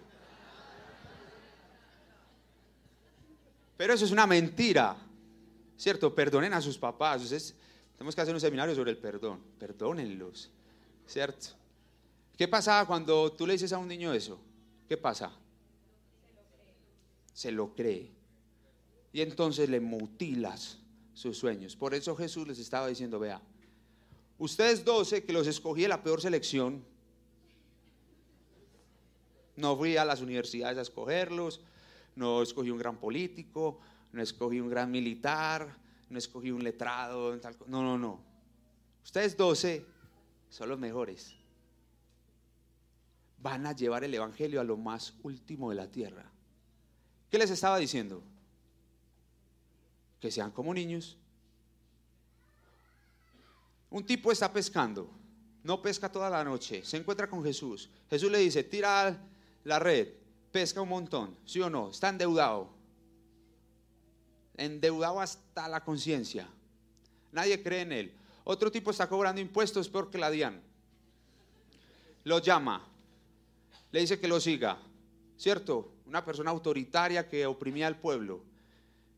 Pero 3.76 3.92
eso 3.92 4.06
es 4.06 4.12
una 4.12 4.26
mentira, 4.26 4.96
¿cierto? 5.76 6.14
Perdonen 6.14 6.54
a 6.54 6.62
sus 6.62 6.78
papás. 6.78 7.22
Ustedes, 7.22 7.54
tenemos 7.96 8.14
que 8.14 8.20
hacer 8.20 8.34
un 8.34 8.40
seminario 8.40 8.74
sobre 8.74 8.90
el 8.90 8.98
perdón. 8.98 9.40
Perdónenlos, 9.58 10.50
¿cierto? 11.06 11.48
¿Qué 12.36 12.48
pasa 12.48 12.84
cuando 12.86 13.32
tú 13.32 13.46
le 13.46 13.52
dices 13.52 13.72
a 13.72 13.78
un 13.78 13.88
niño 13.88 14.12
eso? 14.12 14.40
¿Qué 14.88 14.96
pasa? 14.96 15.32
Se 17.32 17.52
lo 17.52 17.74
cree. 17.74 18.10
Y 19.12 19.20
entonces 19.20 19.68
le 19.68 19.80
mutilas 19.80 20.78
sus 21.14 21.38
sueños. 21.38 21.76
Por 21.76 21.94
eso 21.94 22.16
Jesús 22.16 22.48
les 22.48 22.58
estaba 22.58 22.88
diciendo, 22.88 23.20
vea, 23.20 23.40
ustedes 24.38 24.84
doce 24.84 25.24
que 25.24 25.32
los 25.32 25.46
escogí 25.46 25.84
en 25.84 25.90
la 25.90 26.02
peor 26.02 26.20
selección, 26.20 26.84
no 29.56 29.76
fui 29.76 29.96
a 29.96 30.04
las 30.04 30.20
universidades 30.20 30.78
a 30.78 30.82
escogerlos, 30.82 31.60
no 32.16 32.42
escogí 32.42 32.70
un 32.70 32.78
gran 32.78 32.98
político, 32.98 33.78
no 34.12 34.20
escogí 34.20 34.60
un 34.60 34.68
gran 34.68 34.90
militar, 34.90 35.76
no 36.08 36.18
escogí 36.18 36.50
un 36.50 36.62
letrado, 36.62 37.34
no, 37.66 37.82
no, 37.82 37.98
no. 37.98 38.20
Ustedes 39.02 39.36
12 39.36 39.84
son 40.48 40.68
los 40.68 40.78
mejores. 40.78 41.34
Van 43.38 43.66
a 43.66 43.72
llevar 43.72 44.04
el 44.04 44.14
Evangelio 44.14 44.60
a 44.60 44.64
lo 44.64 44.76
más 44.76 45.14
último 45.22 45.70
de 45.70 45.76
la 45.76 45.90
tierra. 45.90 46.30
¿Qué 47.30 47.38
les 47.38 47.50
estaba 47.50 47.78
diciendo? 47.78 48.22
Que 50.20 50.30
sean 50.30 50.50
como 50.50 50.72
niños. 50.72 51.18
Un 53.90 54.04
tipo 54.04 54.32
está 54.32 54.52
pescando, 54.52 55.08
no 55.62 55.80
pesca 55.80 56.10
toda 56.10 56.28
la 56.28 56.42
noche, 56.42 56.84
se 56.84 56.96
encuentra 56.96 57.28
con 57.28 57.44
Jesús. 57.44 57.90
Jesús 58.10 58.30
le 58.30 58.38
dice, 58.38 58.64
tira 58.64 59.16
la 59.62 59.78
red, 59.78 60.08
pesca 60.50 60.80
un 60.80 60.88
montón, 60.88 61.36
¿sí 61.44 61.60
o 61.60 61.70
no? 61.70 61.90
Está 61.90 62.08
endeudado 62.08 62.73
endeudado 64.56 65.20
hasta 65.20 65.68
la 65.68 65.82
conciencia. 65.82 66.48
Nadie 67.32 67.62
cree 67.62 67.82
en 67.82 67.92
él. 67.92 68.12
Otro 68.44 68.70
tipo 68.70 68.90
está 68.90 69.08
cobrando 69.08 69.40
impuestos 69.40 69.88
peor 69.88 70.10
que 70.10 70.18
la 70.18 70.30
DIAN. 70.30 70.60
Lo 72.24 72.38
llama, 72.38 72.86
le 73.90 74.00
dice 74.00 74.18
que 74.18 74.28
lo 74.28 74.40
siga, 74.40 74.78
¿cierto? 75.36 75.92
Una 76.06 76.24
persona 76.24 76.50
autoritaria 76.50 77.28
que 77.28 77.46
oprimía 77.46 77.86
al 77.86 77.98
pueblo. 77.98 78.42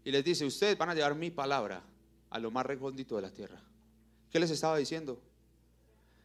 Y 0.04 0.10
les 0.10 0.24
dice, 0.24 0.46
ustedes 0.46 0.78
van 0.78 0.90
a 0.90 0.94
llevar 0.94 1.14
mi 1.14 1.30
palabra 1.30 1.82
a 2.30 2.38
lo 2.38 2.50
más 2.50 2.66
recóndito 2.66 3.16
de 3.16 3.22
la 3.22 3.32
tierra. 3.32 3.60
¿Qué 4.30 4.38
les 4.38 4.50
estaba 4.50 4.76
diciendo? 4.76 5.20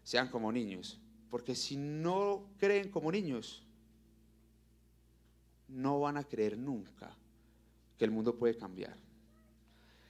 Sean 0.04 0.30
como 0.30 0.52
niños. 0.52 1.00
Porque 1.30 1.56
si 1.56 1.78
no 1.78 2.44
creen 2.58 2.90
como 2.90 3.12
niños, 3.12 3.64
no 5.68 6.00
van 6.00 6.18
a 6.18 6.24
creer 6.24 6.58
nunca 6.58 7.16
que 8.02 8.06
el 8.06 8.10
mundo 8.10 8.36
puede 8.36 8.58
cambiar. 8.58 8.98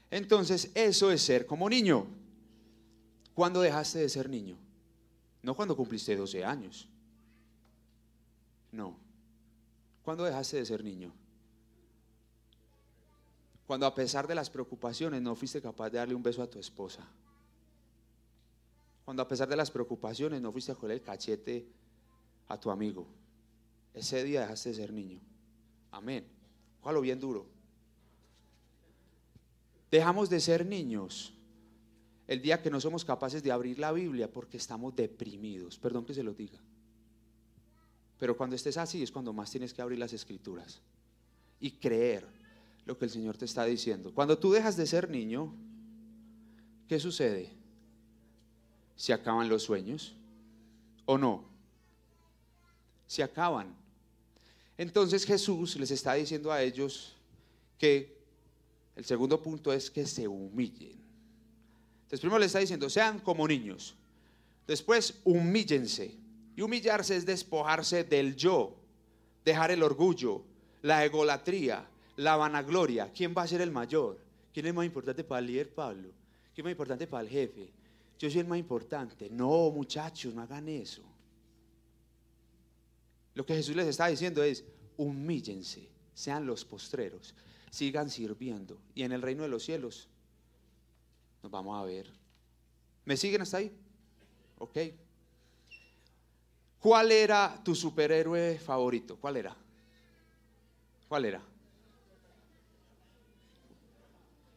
Entonces, 0.10 0.72
eso 0.76 1.12
es 1.12 1.22
ser 1.22 1.46
como 1.46 1.70
niño. 1.70 2.08
¿Cuándo 3.34 3.60
dejaste 3.60 4.00
de 4.00 4.08
ser 4.08 4.30
niño? 4.30 4.56
No 5.44 5.58
cuando 5.58 5.76
cumpliste 5.76 6.16
12 6.16 6.46
años. 6.46 6.88
No. 8.72 8.96
¿Cuándo 10.04 10.24
dejaste 10.24 10.56
de 10.56 10.66
ser 10.66 10.86
niño? 10.86 11.12
Cuando 13.68 13.86
a 13.86 13.94
pesar 13.94 14.26
de 14.26 14.36
las 14.36 14.50
preocupaciones 14.50 15.22
no 15.22 15.36
fuiste 15.36 15.62
capaz 15.62 15.90
de 15.90 15.98
darle 15.98 16.16
un 16.16 16.24
beso 16.24 16.42
a 16.42 16.50
tu 16.50 16.60
esposa. 16.60 17.06
Cuando 19.04 19.22
a 19.22 19.28
pesar 19.28 19.50
de 19.50 19.58
las 19.58 19.70
preocupaciones 19.70 20.42
no 20.42 20.54
fuiste 20.54 20.72
a 20.72 20.76
coger 20.76 20.92
el 20.92 21.02
cachete 21.02 21.68
a 22.48 22.58
tu 22.58 22.72
amigo. 22.72 23.06
Ese 23.94 24.24
día 24.24 24.40
dejaste 24.44 24.70
de 24.70 24.76
ser 24.76 24.94
niño. 24.94 25.20
Amén. 25.92 26.26
Ojalá 26.82 27.02
bien 27.02 27.20
duro. 27.20 27.60
Dejamos 29.92 30.30
de 30.30 30.40
ser 30.40 30.66
niños 30.66 31.34
el 32.26 32.42
día 32.42 32.62
que 32.62 32.72
no 32.72 32.80
somos 32.80 33.04
capaces 33.04 33.44
de 33.44 33.52
abrir 33.52 33.78
la 33.78 33.92
Biblia 33.92 34.32
porque 34.32 34.56
estamos 34.56 34.96
deprimidos. 34.96 35.78
Perdón 35.78 36.06
que 36.06 36.14
se 36.14 36.24
lo 36.24 36.34
diga. 36.34 36.60
Pero 38.18 38.38
cuando 38.38 38.56
estés 38.56 38.78
así 38.78 39.04
es 39.04 39.12
cuando 39.12 39.34
más 39.34 39.52
tienes 39.52 39.74
que 39.74 39.82
abrir 39.82 40.00
las 40.00 40.14
escrituras 40.14 40.80
y 41.60 41.72
creer 41.72 42.26
lo 42.86 42.98
que 42.98 43.06
el 43.06 43.12
Señor 43.12 43.36
te 43.36 43.44
está 43.44 43.66
diciendo. 43.66 44.14
Cuando 44.14 44.38
tú 44.38 44.54
dejas 44.54 44.78
de 44.78 44.88
ser 44.88 45.10
niño, 45.10 45.54
¿qué 46.88 46.98
sucede? 46.98 47.52
¿Se 48.96 49.12
acaban 49.12 49.50
los 49.50 49.64
sueños 49.64 50.16
o 51.06 51.18
no? 51.18 51.44
Se 53.08 53.24
acaban. 53.24 53.76
Entonces 54.78 55.26
Jesús 55.26 55.76
les 55.76 55.92
está 55.92 56.14
diciendo 56.14 56.50
a 56.52 56.62
ellos 56.62 57.18
que 57.78 58.21
el 58.96 59.06
segundo 59.06 59.42
punto 59.42 59.72
es 59.72 59.90
que 59.90 60.06
se 60.06 60.28
humillen. 60.28 61.00
Entonces 62.04 62.20
primero 62.20 62.40
les 62.40 62.48
está 62.48 62.60
diciendo, 62.60 62.90
sean 62.90 63.20
como 63.20 63.48
niños. 63.48 63.96
Después, 64.68 65.20
humíllense. 65.24 66.16
Y 66.56 66.62
humillarse 66.62 67.16
es 67.16 67.26
despojarse 67.26 68.04
del 68.04 68.36
yo, 68.36 68.76
dejar 69.46 69.72
el 69.72 69.84
orgullo, 69.84 70.44
la 70.82 71.06
egolatría, 71.06 71.88
la 72.18 72.36
vanagloria. 72.36 73.12
¿Quién 73.14 73.34
va 73.36 73.44
a 73.44 73.48
ser 73.48 73.62
el 73.62 73.72
mayor? 73.72 74.20
¿Quién 74.54 74.66
es 74.66 74.74
más 74.74 74.86
importante 74.86 75.24
para 75.24 75.40
el 75.40 75.48
líder 75.48 75.74
Pablo? 75.74 76.10
¿Quién 76.54 76.64
es 76.64 76.66
más 76.66 76.72
importante 76.72 77.08
para 77.08 77.24
el 77.24 77.30
jefe? 77.30 77.72
Yo 78.20 78.30
soy 78.30 78.42
el 78.42 78.48
más 78.48 78.60
importante. 78.60 79.30
No, 79.30 79.72
muchachos, 79.72 80.34
no 80.34 80.42
hagan 80.42 80.68
eso. 80.68 81.02
Lo 83.34 83.46
que 83.46 83.56
Jesús 83.56 83.76
les 83.76 83.88
está 83.88 84.08
diciendo 84.08 84.44
es, 84.44 84.64
humíllense, 84.98 85.88
sean 86.14 86.46
los 86.46 86.66
postreros, 86.66 87.34
sigan 87.72 88.10
sirviendo. 88.10 88.78
Y 88.94 89.02
en 89.02 89.14
el 89.14 89.24
reino 89.24 89.42
de 89.42 89.50
los 89.50 89.64
cielos 89.64 90.08
nos 91.42 91.52
vamos 91.52 91.82
a 91.82 91.86
ver. 91.86 92.12
¿Me 93.06 93.18
siguen 93.18 93.42
hasta 93.42 93.58
ahí? 93.58 93.76
Ok. 94.60 94.78
¿Cuál 96.80 97.12
era 97.12 97.60
tu 97.64 97.74
superhéroe 97.74 98.60
favorito? 98.60 99.18
¿Cuál 99.18 99.38
era? 99.38 99.56
¿Cuál 101.08 101.26
era? 101.26 101.42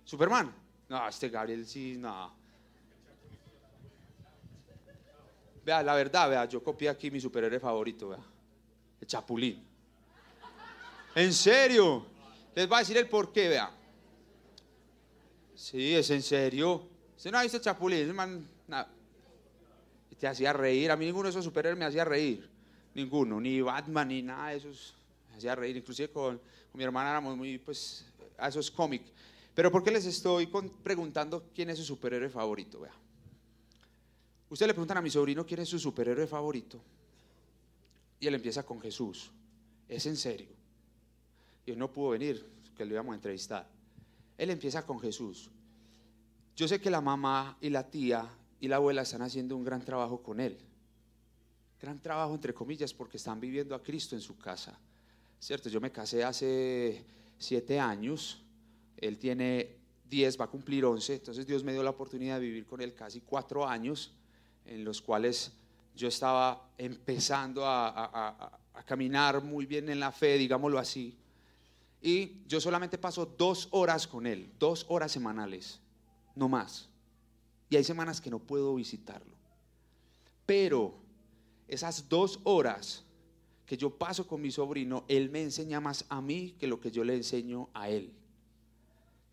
Superman. 0.04 0.52
No, 0.88 1.08
este 1.08 1.28
Gabriel 1.28 1.66
sí, 1.66 1.96
no. 1.96 2.34
Vea, 5.64 5.82
la 5.82 5.94
verdad, 5.94 6.28
vea, 6.28 6.44
yo 6.44 6.62
copié 6.62 6.90
aquí 6.90 7.10
mi 7.10 7.20
superhéroe 7.20 7.58
favorito, 7.58 8.10
vea. 8.10 8.24
El 9.00 9.06
Chapulín. 9.06 9.64
¿En 11.14 11.32
serio? 11.32 12.13
Les 12.54 12.68
voy 12.68 12.76
a 12.76 12.78
decir 12.80 12.96
el 12.96 13.08
por 13.08 13.32
qué, 13.32 13.48
vea. 13.48 13.70
Sí, 15.54 15.94
es 15.94 16.10
en 16.10 16.22
serio. 16.22 16.88
¿Usted 17.16 17.30
no 17.30 17.38
ha 17.38 17.42
visto 17.42 17.58
Chapulín? 17.58 18.14
Man, 18.14 18.48
te 20.24 20.28
hacía 20.28 20.52
reír. 20.52 20.90
A 20.90 20.96
mí 20.96 21.04
ninguno 21.04 21.24
de 21.24 21.30
esos 21.30 21.44
superhéroes 21.44 21.78
me 21.78 21.84
hacía 21.84 22.04
reír. 22.04 22.48
Ninguno, 22.94 23.38
ni 23.40 23.60
Batman, 23.60 24.08
ni 24.08 24.22
nada 24.22 24.48
de 24.48 24.56
esos. 24.56 24.94
Me 25.30 25.36
hacía 25.36 25.54
reír. 25.54 25.76
Inclusive 25.76 26.08
con, 26.08 26.40
mi 26.72 26.82
hermana 26.82 27.10
éramos 27.10 27.36
muy, 27.36 27.58
pues, 27.58 28.06
a 28.38 28.48
esos 28.48 28.70
cómics. 28.70 29.10
Pero 29.54 29.70
¿por 29.70 29.84
qué 29.84 29.90
les 29.90 30.06
estoy 30.06 30.48
preguntando 30.82 31.50
quién 31.54 31.70
es 31.70 31.78
su 31.78 31.84
superhéroe 31.84 32.30
favorito? 32.30 32.80
Vea. 32.80 32.94
Usted 34.48 34.66
le 34.66 34.72
preguntan 34.74 34.96
a 34.96 35.02
mi 35.02 35.10
sobrino 35.10 35.44
quién 35.44 35.60
es 35.60 35.68
su 35.68 35.78
superhéroe 35.78 36.26
favorito. 36.26 36.80
Y 38.18 38.26
él 38.26 38.34
empieza 38.34 38.62
con 38.62 38.80
Jesús. 38.80 39.30
Es 39.88 40.06
en 40.06 40.16
serio. 40.16 40.53
Y 41.66 41.72
no 41.72 41.90
pudo 41.92 42.10
venir, 42.10 42.44
que 42.76 42.84
lo 42.84 42.94
íbamos 42.94 43.12
a 43.12 43.16
entrevistar. 43.16 43.68
Él 44.36 44.50
empieza 44.50 44.84
con 44.84 45.00
Jesús. 45.00 45.50
Yo 46.56 46.68
sé 46.68 46.80
que 46.80 46.90
la 46.90 47.00
mamá 47.00 47.56
y 47.60 47.70
la 47.70 47.88
tía 47.88 48.28
y 48.60 48.68
la 48.68 48.76
abuela 48.76 49.02
están 49.02 49.22
haciendo 49.22 49.56
un 49.56 49.64
gran 49.64 49.84
trabajo 49.84 50.22
con 50.22 50.40
él. 50.40 50.58
Gran 51.80 52.00
trabajo 52.00 52.34
entre 52.34 52.54
comillas 52.54 52.94
porque 52.94 53.16
están 53.16 53.40
viviendo 53.40 53.74
a 53.74 53.82
Cristo 53.82 54.14
en 54.14 54.20
su 54.20 54.38
casa. 54.38 54.78
¿Cierto? 55.38 55.68
Yo 55.68 55.80
me 55.80 55.90
casé 55.90 56.24
hace 56.24 57.04
siete 57.38 57.78
años. 57.78 58.42
Él 58.96 59.18
tiene 59.18 59.76
diez, 60.08 60.38
va 60.40 60.46
a 60.46 60.48
cumplir 60.48 60.84
once. 60.84 61.14
Entonces 61.14 61.46
Dios 61.46 61.64
me 61.64 61.72
dio 61.72 61.82
la 61.82 61.90
oportunidad 61.90 62.40
de 62.40 62.46
vivir 62.46 62.66
con 62.66 62.80
él 62.80 62.94
casi 62.94 63.20
cuatro 63.20 63.66
años 63.66 64.14
en 64.64 64.84
los 64.84 65.02
cuales 65.02 65.52
yo 65.94 66.08
estaba 66.08 66.70
empezando 66.78 67.66
a, 67.66 68.58
a 68.74 68.82
caminar 68.84 69.42
muy 69.42 69.66
bien 69.66 69.88
en 69.88 70.00
la 70.00 70.10
fe, 70.10 70.38
digámoslo 70.38 70.78
así. 70.78 71.16
Y 72.04 72.42
yo 72.46 72.60
solamente 72.60 72.98
paso 72.98 73.24
dos 73.24 73.66
horas 73.70 74.06
con 74.06 74.26
él, 74.26 74.52
dos 74.58 74.84
horas 74.90 75.10
semanales, 75.10 75.80
no 76.34 76.50
más. 76.50 76.90
Y 77.70 77.76
hay 77.76 77.84
semanas 77.84 78.20
que 78.20 78.28
no 78.28 78.40
puedo 78.40 78.74
visitarlo. 78.74 79.32
Pero 80.44 80.96
esas 81.66 82.06
dos 82.06 82.40
horas 82.44 83.04
que 83.64 83.78
yo 83.78 83.88
paso 83.88 84.26
con 84.26 84.42
mi 84.42 84.50
sobrino, 84.50 85.06
él 85.08 85.30
me 85.30 85.40
enseña 85.40 85.80
más 85.80 86.04
a 86.10 86.20
mí 86.20 86.54
que 86.60 86.66
lo 86.66 86.78
que 86.78 86.90
yo 86.90 87.04
le 87.04 87.14
enseño 87.14 87.70
a 87.72 87.88
él. 87.88 88.12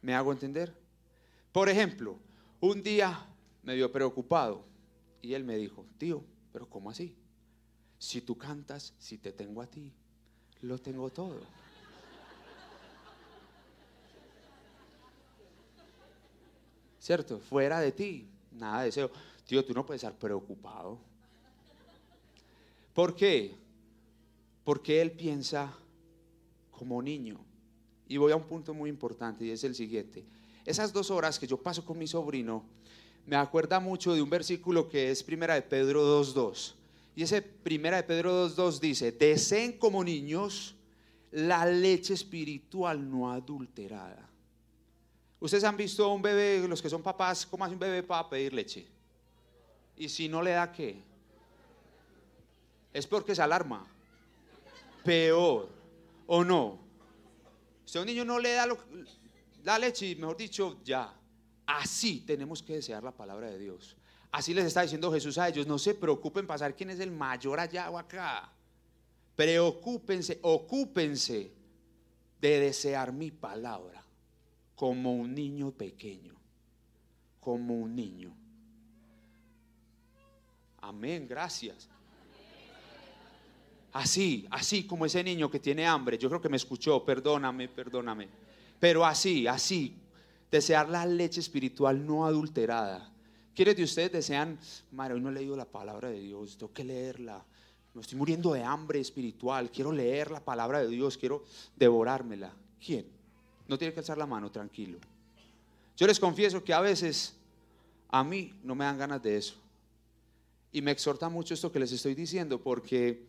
¿Me 0.02 0.16
hago 0.16 0.32
entender? 0.32 0.74
Por 1.52 1.68
ejemplo, 1.68 2.20
un 2.62 2.82
día 2.82 3.28
me 3.64 3.76
vio 3.76 3.92
preocupado 3.92 4.64
y 5.22 5.34
él 5.34 5.44
me 5.44 5.58
dijo, 5.58 5.86
tío, 5.98 6.24
pero 6.54 6.70
¿cómo 6.70 6.90
así? 6.90 7.18
Si 8.00 8.22
tú 8.22 8.38
cantas, 8.38 8.94
si 8.98 9.18
te 9.18 9.34
tengo 9.34 9.62
a 9.62 9.68
ti, 9.68 9.92
lo 10.62 10.78
tengo 10.78 11.10
todo. 11.10 11.42
¿Cierto? 17.02 17.40
Fuera 17.40 17.80
de 17.80 17.92
ti, 17.92 18.28
nada 18.52 18.82
de 18.82 18.86
deseo. 18.86 19.10
Tío, 19.48 19.66
tú 19.66 19.74
no 19.74 19.84
puedes 19.84 20.04
estar 20.04 20.16
preocupado. 20.18 21.00
¿Por 22.94 23.16
qué? 23.16 23.56
Porque 24.64 25.02
él 25.02 25.12
piensa 25.12 25.76
como 26.70 27.02
niño. 27.02 27.40
Y 28.08 28.18
voy 28.18 28.32
a 28.32 28.36
un 28.36 28.44
punto 28.44 28.76
muy 28.76 28.88
importante 28.88 29.44
y 29.44 29.50
es 29.50 29.64
el 29.64 29.74
siguiente. 29.74 30.24
Esas 30.64 30.94
dos 30.94 31.10
horas 31.10 31.40
que 31.40 31.48
yo 31.48 31.58
paso 31.58 31.84
con 31.84 31.98
mi 31.98 32.06
sobrino 32.06 32.64
me 33.26 33.36
acuerda 33.36 33.80
mucho 33.80 34.14
de 34.14 34.22
un 34.22 34.30
versículo 34.30 34.88
que 34.88 35.10
es 35.10 35.24
Primera 35.24 35.56
de 35.56 35.64
Pedro 35.64 36.24
2.2. 36.24 36.76
Y 37.16 37.24
ese 37.24 37.42
Primera 37.42 37.98
de 37.98 38.04
Pedro 38.04 38.48
2.2 38.48 38.80
dice, 38.80 39.12
deseen 39.12 39.80
como 39.80 40.04
niños 40.04 40.76
la 41.32 41.66
leche 41.66 42.14
espiritual 42.14 43.10
no 43.10 43.32
adulterada 43.32 44.31
Ustedes 45.42 45.64
han 45.64 45.76
visto 45.76 46.06
a 46.06 46.14
un 46.14 46.22
bebé, 46.22 46.68
los 46.68 46.84
que 46.84 46.90
son 46.90 47.02
papás, 47.02 47.48
¿cómo 47.48 47.66
hace 47.66 47.74
un 47.74 47.80
bebé 47.80 48.04
para 48.04 48.30
pedir 48.30 48.54
leche? 48.54 48.88
Y 49.98 50.08
si 50.08 50.30
no 50.30 50.40
le 50.40 50.52
da 50.52 50.72
qué? 50.72 51.02
Es 52.94 53.08
porque 53.08 53.34
se 53.34 53.42
alarma. 53.42 53.88
Peor. 55.04 55.68
¿O 56.28 56.44
no? 56.44 56.80
Si 57.86 57.98
a 57.98 58.02
un 58.02 58.08
niño 58.08 58.24
no 58.24 58.38
le 58.38 58.54
da 58.54 58.68
la 59.64 59.80
leche, 59.80 60.16
mejor 60.16 60.38
dicho, 60.38 60.80
ya. 60.84 61.12
Así 61.66 62.20
tenemos 62.20 62.62
que 62.62 62.76
desear 62.76 63.02
la 63.02 63.12
palabra 63.12 63.50
de 63.50 63.58
Dios. 63.58 63.98
Así 64.32 64.54
les 64.54 64.66
está 64.66 64.84
diciendo 64.84 65.12
Jesús 65.12 65.40
a 65.40 65.50
ellos, 65.50 65.66
no 65.66 65.80
se 65.80 65.96
preocupen 65.96 66.46
pasar 66.46 66.76
quién 66.76 66.92
es 66.92 67.00
el 67.00 67.10
mayor 67.10 67.60
allá 67.60 67.90
o 67.90 67.98
acá. 67.98 68.54
Preocúpense, 69.36 70.38
ocúpense 70.44 71.52
de 72.40 72.60
desear 72.60 73.12
mi 73.12 73.32
palabra 73.32 74.01
como 74.82 75.14
un 75.14 75.36
niño 75.36 75.70
pequeño, 75.70 76.34
como 77.40 77.76
un 77.76 77.96
niño. 77.96 78.34
Amén, 80.80 81.28
gracias. 81.30 81.88
Así, 83.94 84.48
así 84.50 84.88
como 84.88 85.06
ese 85.06 85.24
niño 85.24 85.52
que 85.52 85.60
tiene 85.60 85.86
hambre, 85.86 86.18
yo 86.18 86.30
creo 86.30 86.42
que 86.42 86.50
me 86.50 86.58
escuchó, 86.58 87.06
perdóname, 87.06 87.68
perdóname. 87.70 88.28
Pero 88.80 89.06
así, 89.06 89.46
así, 89.46 90.00
desear 90.50 90.90
la 90.90 91.06
leche 91.06 91.42
espiritual 91.42 92.04
no 92.04 92.26
adulterada. 92.26 93.14
¿Quiénes 93.54 93.78
de 93.78 93.84
ustedes 93.84 94.12
desean, 94.12 94.58
madre, 94.94 95.14
hoy 95.14 95.22
no 95.22 95.30
he 95.30 95.34
leído 95.34 95.56
la 95.56 95.66
palabra 95.66 96.10
de 96.10 96.22
Dios, 96.22 96.58
tengo 96.58 96.74
que 96.74 96.86
leerla? 96.86 97.46
Me 97.94 98.02
estoy 98.02 98.18
muriendo 98.18 98.52
de 98.54 98.64
hambre 98.64 99.00
espiritual, 99.00 99.70
quiero 99.70 99.92
leer 99.92 100.32
la 100.32 100.44
palabra 100.44 100.80
de 100.80 100.88
Dios, 100.88 101.20
quiero 101.20 101.44
devorármela. 101.76 102.52
¿Quién? 102.84 103.21
No 103.72 103.78
tiene 103.78 103.94
que 103.94 104.02
alzar 104.02 104.18
la 104.18 104.26
mano, 104.26 104.52
tranquilo. 104.52 105.00
Yo 105.96 106.06
les 106.06 106.20
confieso 106.20 106.62
que 106.62 106.74
a 106.74 106.82
veces 106.82 107.34
a 108.10 108.22
mí 108.22 108.54
no 108.66 108.76
me 108.76 108.84
dan 108.84 108.98
ganas 108.98 109.24
de 109.24 109.38
eso. 109.38 109.56
Y 110.74 110.82
me 110.82 110.92
exhorta 110.92 111.30
mucho 111.30 111.54
esto 111.54 111.72
que 111.72 111.80
les 111.80 111.90
estoy 111.94 112.14
diciendo, 112.14 112.62
porque 112.62 113.26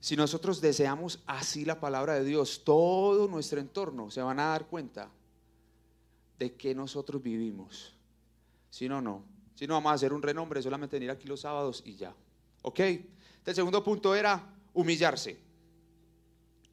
si 0.00 0.16
nosotros 0.16 0.60
deseamos 0.60 1.20
así 1.26 1.64
la 1.64 1.78
palabra 1.78 2.14
de 2.14 2.24
Dios, 2.24 2.62
todo 2.64 3.28
nuestro 3.28 3.60
entorno 3.60 4.10
se 4.10 4.20
van 4.20 4.40
a 4.40 4.46
dar 4.46 4.66
cuenta 4.66 5.08
de 6.36 6.54
que 6.54 6.74
nosotros 6.74 7.22
vivimos. 7.22 7.94
Si 8.68 8.88
no, 8.88 9.00
no, 9.00 9.22
Si 9.54 9.68
no, 9.68 9.74
vamos 9.74 9.92
a 9.92 9.94
hacer 9.94 10.12
un 10.12 10.22
renombre, 10.22 10.60
solamente 10.60 10.96
venir 10.96 11.12
aquí 11.12 11.28
los 11.28 11.42
sábados 11.42 11.84
y 11.86 11.94
ya. 11.94 12.12
¿Ok? 12.62 12.80
El 12.80 13.54
segundo 13.54 13.84
punto 13.84 14.12
era 14.16 14.44
humillarse. 14.74 15.38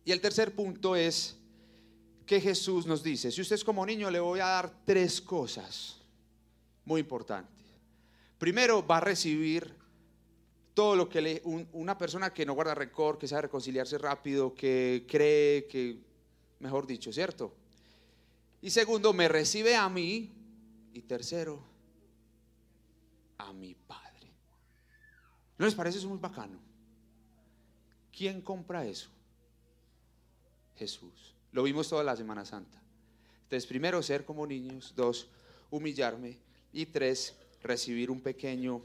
Y 0.03 0.11
el 0.11 0.21
tercer 0.21 0.55
punto 0.55 0.95
es 0.95 1.38
que 2.25 2.41
Jesús 2.41 2.85
nos 2.85 3.03
dice, 3.03 3.31
si 3.31 3.41
usted 3.41 3.55
es 3.55 3.63
como 3.63 3.85
niño, 3.85 4.09
le 4.09 4.19
voy 4.19 4.39
a 4.39 4.45
dar 4.45 4.83
tres 4.85 5.21
cosas 5.21 5.97
muy 6.83 7.01
importantes. 7.01 7.65
Primero, 8.38 8.85
va 8.85 8.97
a 8.97 9.01
recibir 9.01 9.73
todo 10.73 10.95
lo 10.95 11.07
que 11.07 11.21
le, 11.21 11.41
una 11.71 11.97
persona 11.97 12.33
que 12.33 12.45
no 12.45 12.53
guarda 12.53 12.75
rencor, 12.75 13.17
que 13.17 13.27
sabe 13.27 13.43
reconciliarse 13.43 13.97
rápido, 13.97 14.53
que 14.53 15.05
cree, 15.07 15.67
que, 15.67 15.99
mejor 16.59 16.85
dicho, 16.85 17.13
¿cierto? 17.13 17.53
Y 18.61 18.71
segundo, 18.71 19.13
me 19.13 19.27
recibe 19.27 19.75
a 19.75 19.88
mí. 19.89 20.31
Y 20.93 21.01
tercero, 21.01 21.61
a 23.38 23.51
mi 23.51 23.75
Padre. 23.75 24.31
¿No 25.57 25.65
les 25.65 25.75
parece 25.75 25.97
eso 25.97 26.07
muy 26.07 26.17
bacano? 26.17 26.57
¿Quién 28.11 28.41
compra 28.41 28.85
eso? 28.85 29.09
Jesús. 30.77 31.34
Lo 31.55 31.63
vimos 31.63 31.87
toda 31.87 32.03
la 32.03 32.17
Semana 32.17 32.43
Santa. 32.43 32.81
Entonces, 33.43 33.65
primero, 33.65 34.03
ser 34.03 34.25
como 34.25 34.45
niños. 34.45 34.91
Dos, 34.93 35.29
humillarme. 35.71 36.37
Y 36.73 36.85
tres, 36.85 37.33
recibir 37.63 38.11
un 38.11 38.19
pequeño, 38.19 38.81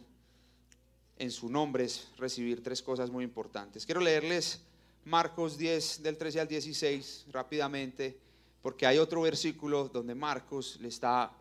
en 1.19 1.33
su 1.33 1.49
nombre, 1.49 1.83
es 1.83 2.07
recibir 2.17 2.63
tres 2.63 2.81
cosas 2.81 3.11
muy 3.11 3.25
importantes. 3.25 3.85
Quiero 3.85 4.01
leerles 4.01 4.61
Marcos 5.05 5.59
10, 5.59 6.05
del 6.05 6.17
13 6.17 6.43
al 6.43 6.47
16, 6.47 7.27
rápidamente, 7.33 8.17
porque 8.63 8.87
hay 8.87 8.99
otro 8.99 9.23
versículo 9.23 9.89
donde 9.89 10.15
Marcos 10.15 10.79
le 10.81 10.87
está, 10.87 11.33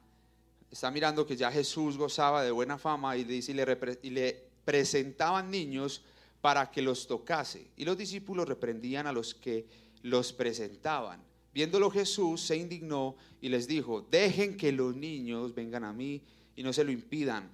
está 0.71 0.89
mirando 0.89 1.27
que 1.27 1.37
ya 1.37 1.51
Jesús 1.51 1.95
gozaba 1.95 2.41
de 2.41 2.49
buena 2.49 2.79
fama 2.79 3.15
y, 3.15 3.23
dice, 3.23 3.51
y, 3.51 3.53
le, 3.53 3.99
y 4.01 4.09
le 4.09 4.45
presentaban 4.65 5.51
niños 5.51 6.01
para 6.41 6.71
que 6.71 6.81
los 6.81 7.05
tocase. 7.05 7.67
Y 7.77 7.85
los 7.85 7.95
discípulos 7.95 8.47
reprendían 8.47 9.05
a 9.05 9.11
los 9.11 9.35
que 9.35 9.88
los 10.01 10.33
presentaban. 10.33 11.23
Viéndolo 11.53 11.89
Jesús 11.89 12.41
se 12.41 12.57
indignó 12.57 13.15
y 13.41 13.49
les 13.49 13.67
dijo, 13.67 14.01
dejen 14.09 14.55
que 14.57 14.71
los 14.71 14.95
niños 14.95 15.55
vengan 15.55 15.83
a 15.83 15.93
mí 15.93 16.21
y 16.55 16.63
no 16.63 16.73
se 16.73 16.83
lo 16.83 16.91
impidan, 16.91 17.49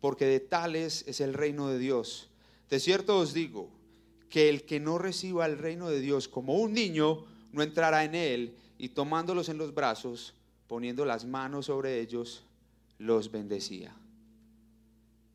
porque 0.00 0.26
de 0.26 0.40
tales 0.40 1.04
es 1.06 1.20
el 1.20 1.34
reino 1.34 1.68
de 1.68 1.78
Dios. 1.78 2.30
De 2.70 2.80
cierto 2.80 3.18
os 3.18 3.34
digo 3.34 3.70
que 4.28 4.48
el 4.48 4.64
que 4.64 4.80
no 4.80 4.98
reciba 4.98 5.44
el 5.46 5.58
reino 5.58 5.88
de 5.88 6.00
Dios 6.00 6.28
como 6.28 6.54
un 6.54 6.72
niño, 6.72 7.26
no 7.52 7.62
entrará 7.62 8.04
en 8.04 8.14
él, 8.14 8.56
y 8.78 8.90
tomándolos 8.90 9.48
en 9.48 9.58
los 9.58 9.74
brazos, 9.74 10.34
poniendo 10.66 11.04
las 11.04 11.24
manos 11.24 11.66
sobre 11.66 12.00
ellos, 12.00 12.44
los 12.98 13.30
bendecía. 13.30 13.94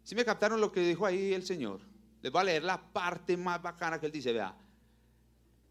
Si 0.04 0.16
me 0.16 0.26
captaron 0.26 0.62
lo 0.62 0.72
que 0.72 0.80
dijo 0.80 1.06
ahí 1.06 1.34
el 1.34 1.44
Señor, 1.44 1.82
les 2.22 2.32
voy 2.32 2.42
a 2.42 2.46
leer 2.46 2.64
la 2.64 2.82
parte 2.92 3.38
más 3.38 3.62
bacana 3.62 4.00
que 4.00 4.08
él 4.08 4.12
dice, 4.12 4.34
vea, 4.34 4.56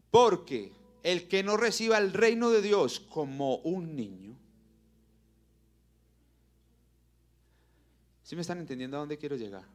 porque 0.09 0.71
el 1.03 1.27
que 1.27 1.43
no 1.43 1.57
reciba 1.57 1.97
el 1.97 2.13
reino 2.13 2.49
de 2.49 2.61
Dios 2.61 2.99
como 2.99 3.57
un 3.57 3.95
niño, 3.95 4.35
¿sí 8.23 8.35
me 8.35 8.41
están 8.41 8.59
entendiendo 8.59 8.97
a 8.97 9.01
dónde 9.01 9.17
quiero 9.17 9.35
llegar? 9.35 9.65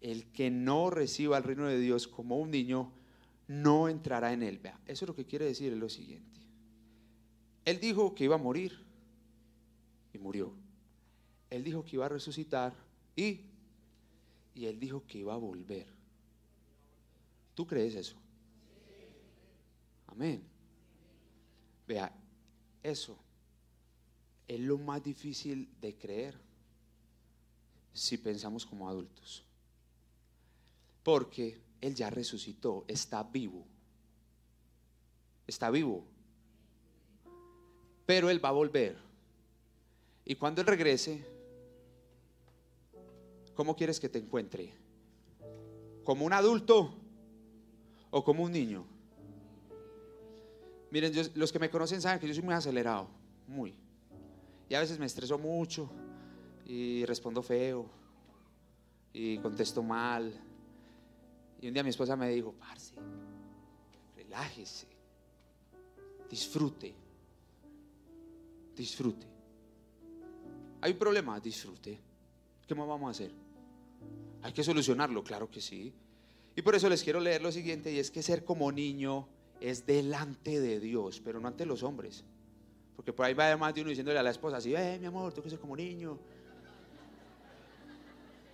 El 0.00 0.30
que 0.32 0.50
no 0.50 0.90
reciba 0.90 1.38
el 1.38 1.44
reino 1.44 1.66
de 1.66 1.78
Dios 1.78 2.06
como 2.06 2.38
un 2.38 2.50
niño, 2.50 2.92
no 3.48 3.88
entrará 3.88 4.32
en 4.32 4.42
él. 4.42 4.58
Vea, 4.58 4.78
eso 4.86 5.04
es 5.04 5.08
lo 5.08 5.14
que 5.14 5.24
quiere 5.24 5.46
decir 5.46 5.72
es 5.72 5.78
lo 5.78 5.88
siguiente. 5.88 6.40
Él 7.64 7.80
dijo 7.80 8.14
que 8.14 8.24
iba 8.24 8.36
a 8.36 8.38
morir 8.38 8.78
y 10.12 10.18
murió. 10.18 10.52
Él 11.50 11.64
dijo 11.64 11.84
que 11.84 11.96
iba 11.96 12.06
a 12.06 12.10
resucitar 12.10 12.74
y, 13.16 13.40
y 14.54 14.66
él 14.66 14.78
dijo 14.78 15.04
que 15.06 15.18
iba 15.18 15.34
a 15.34 15.38
volver. 15.38 15.86
¿Tú 17.54 17.66
crees 17.66 17.94
eso? 17.94 18.16
Amén. 20.18 20.42
Vea, 21.86 22.12
eso 22.82 23.16
es 24.48 24.58
lo 24.58 24.76
más 24.76 25.00
difícil 25.00 25.68
de 25.80 25.94
creer 25.94 26.36
si 27.92 28.18
pensamos 28.18 28.66
como 28.66 28.88
adultos. 28.88 29.44
Porque 31.04 31.60
Él 31.80 31.94
ya 31.94 32.10
resucitó, 32.10 32.84
está 32.88 33.22
vivo. 33.22 33.64
Está 35.46 35.70
vivo. 35.70 36.04
Pero 38.04 38.28
Él 38.28 38.44
va 38.44 38.48
a 38.48 38.52
volver. 38.52 38.98
Y 40.24 40.34
cuando 40.34 40.62
Él 40.62 40.66
regrese, 40.66 41.24
¿cómo 43.54 43.76
quieres 43.76 44.00
que 44.00 44.08
te 44.08 44.18
encuentre? 44.18 44.74
¿Como 46.02 46.24
un 46.26 46.32
adulto 46.32 46.92
o 48.10 48.24
como 48.24 48.42
un 48.42 48.50
niño? 48.50 48.97
Miren, 50.90 51.12
los 51.34 51.52
que 51.52 51.58
me 51.58 51.70
conocen 51.70 52.00
saben 52.00 52.18
que 52.18 52.26
yo 52.26 52.34
soy 52.34 52.42
muy 52.42 52.54
acelerado, 52.54 53.08
muy. 53.46 53.74
Y 54.68 54.74
a 54.74 54.80
veces 54.80 54.98
me 54.98 55.06
estreso 55.06 55.38
mucho 55.38 55.90
y 56.64 57.04
respondo 57.04 57.42
feo 57.42 57.86
y 59.12 59.38
contesto 59.38 59.82
mal. 59.82 60.32
Y 61.60 61.68
un 61.68 61.74
día 61.74 61.82
mi 61.82 61.90
esposa 61.90 62.16
me 62.16 62.30
dijo, 62.30 62.52
parce, 62.52 62.94
relájese, 64.16 64.86
disfrute, 66.30 66.94
disfrute. 68.76 69.26
Hay 70.80 70.92
un 70.92 70.98
problema, 70.98 71.40
disfrute. 71.40 72.00
¿Qué 72.66 72.74
más 72.74 72.86
vamos 72.86 73.08
a 73.08 73.10
hacer? 73.10 73.32
Hay 74.42 74.52
que 74.52 74.62
solucionarlo, 74.62 75.24
claro 75.24 75.50
que 75.50 75.60
sí. 75.60 75.92
Y 76.54 76.62
por 76.62 76.74
eso 76.74 76.88
les 76.88 77.02
quiero 77.02 77.20
leer 77.20 77.42
lo 77.42 77.50
siguiente, 77.50 77.92
y 77.92 77.98
es 77.98 78.10
que 78.10 78.22
ser 78.22 78.44
como 78.44 78.70
niño 78.70 79.28
es 79.60 79.86
delante 79.86 80.60
de 80.60 80.80
Dios, 80.80 81.20
pero 81.24 81.40
no 81.40 81.48
ante 81.48 81.66
los 81.66 81.82
hombres. 81.82 82.24
Porque 82.96 83.12
por 83.12 83.26
ahí 83.26 83.34
va 83.34 83.56
más 83.56 83.74
de 83.74 83.80
uno 83.80 83.90
diciéndole 83.90 84.18
a 84.18 84.22
la 84.22 84.30
esposa 84.30 84.56
así, 84.56 84.74
eh, 84.74 84.98
mi 85.00 85.06
amor, 85.06 85.32
tú 85.32 85.42
que 85.42 85.50
ser 85.50 85.58
como 85.58 85.76
niño. 85.76 86.18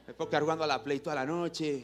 Me 0.06 0.12
puedo 0.12 0.28
quedar 0.28 0.42
jugando 0.42 0.64
a 0.64 0.66
la 0.66 0.82
play 0.82 1.00
toda 1.00 1.16
la 1.16 1.24
noche. 1.24 1.82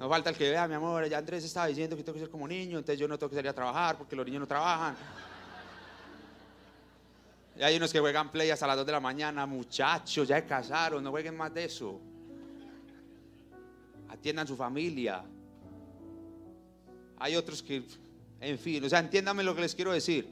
No 0.00 0.08
falta 0.08 0.30
el 0.30 0.36
que 0.36 0.50
vea, 0.50 0.66
mi 0.66 0.74
amor, 0.74 1.06
ya 1.08 1.18
Andrés 1.18 1.44
estaba 1.44 1.66
diciendo 1.66 1.96
que 1.96 2.02
tengo 2.02 2.14
que 2.14 2.20
ser 2.20 2.30
como 2.30 2.46
niño, 2.48 2.78
entonces 2.78 2.98
yo 2.98 3.06
no 3.06 3.18
tengo 3.18 3.30
que 3.30 3.36
salir 3.36 3.50
a 3.50 3.54
trabajar 3.54 3.96
porque 3.96 4.16
los 4.16 4.24
niños 4.24 4.40
no 4.40 4.46
trabajan. 4.46 4.96
Y 7.58 7.62
hay 7.62 7.76
unos 7.76 7.90
que 7.92 8.00
juegan 8.00 8.30
play 8.30 8.50
hasta 8.50 8.66
las 8.66 8.76
2 8.76 8.86
de 8.86 8.92
la 8.92 9.00
mañana, 9.00 9.46
muchachos, 9.46 10.28
ya 10.28 10.36
se 10.36 10.44
casaron, 10.44 11.02
no 11.02 11.10
jueguen 11.10 11.36
más 11.36 11.52
de 11.54 11.64
eso. 11.64 11.98
Atiendan 14.08 14.46
su 14.46 14.56
familia. 14.56 15.24
Hay 17.18 17.36
otros 17.36 17.62
que, 17.62 17.84
en 18.40 18.58
fin, 18.58 18.84
o 18.84 18.88
sea, 18.88 18.98
entiéndame 18.98 19.42
lo 19.42 19.54
que 19.54 19.62
les 19.62 19.74
quiero 19.74 19.92
decir. 19.92 20.28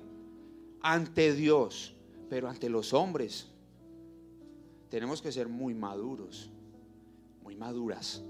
Ante 0.81 1.33
Dios, 1.33 1.95
pero 2.29 2.49
ante 2.49 2.69
los 2.69 2.93
hombres, 2.93 3.47
tenemos 4.91 5.23
que 5.23 5.33
ser 5.33 5.49
muy 5.49 5.75
maduros, 5.75 6.51
muy 7.43 7.57
maduras. 7.57 8.23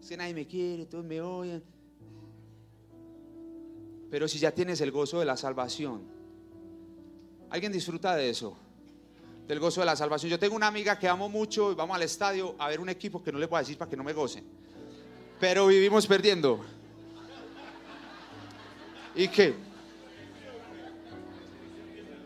Es 0.00 0.08
que 0.08 0.16
nadie 0.16 0.34
me 0.34 0.46
quiere, 0.46 0.86
todos 0.86 1.04
me 1.04 1.20
oyen. 1.20 1.62
Pero 4.10 4.28
si 4.28 4.38
ya 4.38 4.52
tienes 4.52 4.80
el 4.80 4.90
gozo 4.90 5.18
de 5.18 5.24
la 5.24 5.36
salvación, 5.36 6.02
¿alguien 7.50 7.72
disfruta 7.72 8.14
de 8.14 8.30
eso? 8.30 8.56
Del 9.46 9.60
gozo 9.60 9.80
de 9.80 9.86
la 9.86 9.96
salvación. 9.96 10.30
Yo 10.30 10.38
tengo 10.38 10.56
una 10.56 10.66
amiga 10.66 10.98
que 10.98 11.08
amo 11.08 11.28
mucho 11.28 11.72
y 11.72 11.74
vamos 11.74 11.96
al 11.96 12.02
estadio 12.02 12.54
a 12.58 12.68
ver 12.68 12.80
un 12.80 12.88
equipo 12.88 13.22
que 13.22 13.32
no 13.32 13.38
le 13.38 13.48
puedo 13.48 13.60
decir 13.60 13.78
para 13.78 13.88
que 13.88 13.96
no 13.96 14.04
me 14.04 14.12
goce. 14.12 14.42
Pero 15.38 15.66
vivimos 15.66 16.06
perdiendo. 16.06 16.64
¿Y 19.16 19.28
qué? 19.28 19.54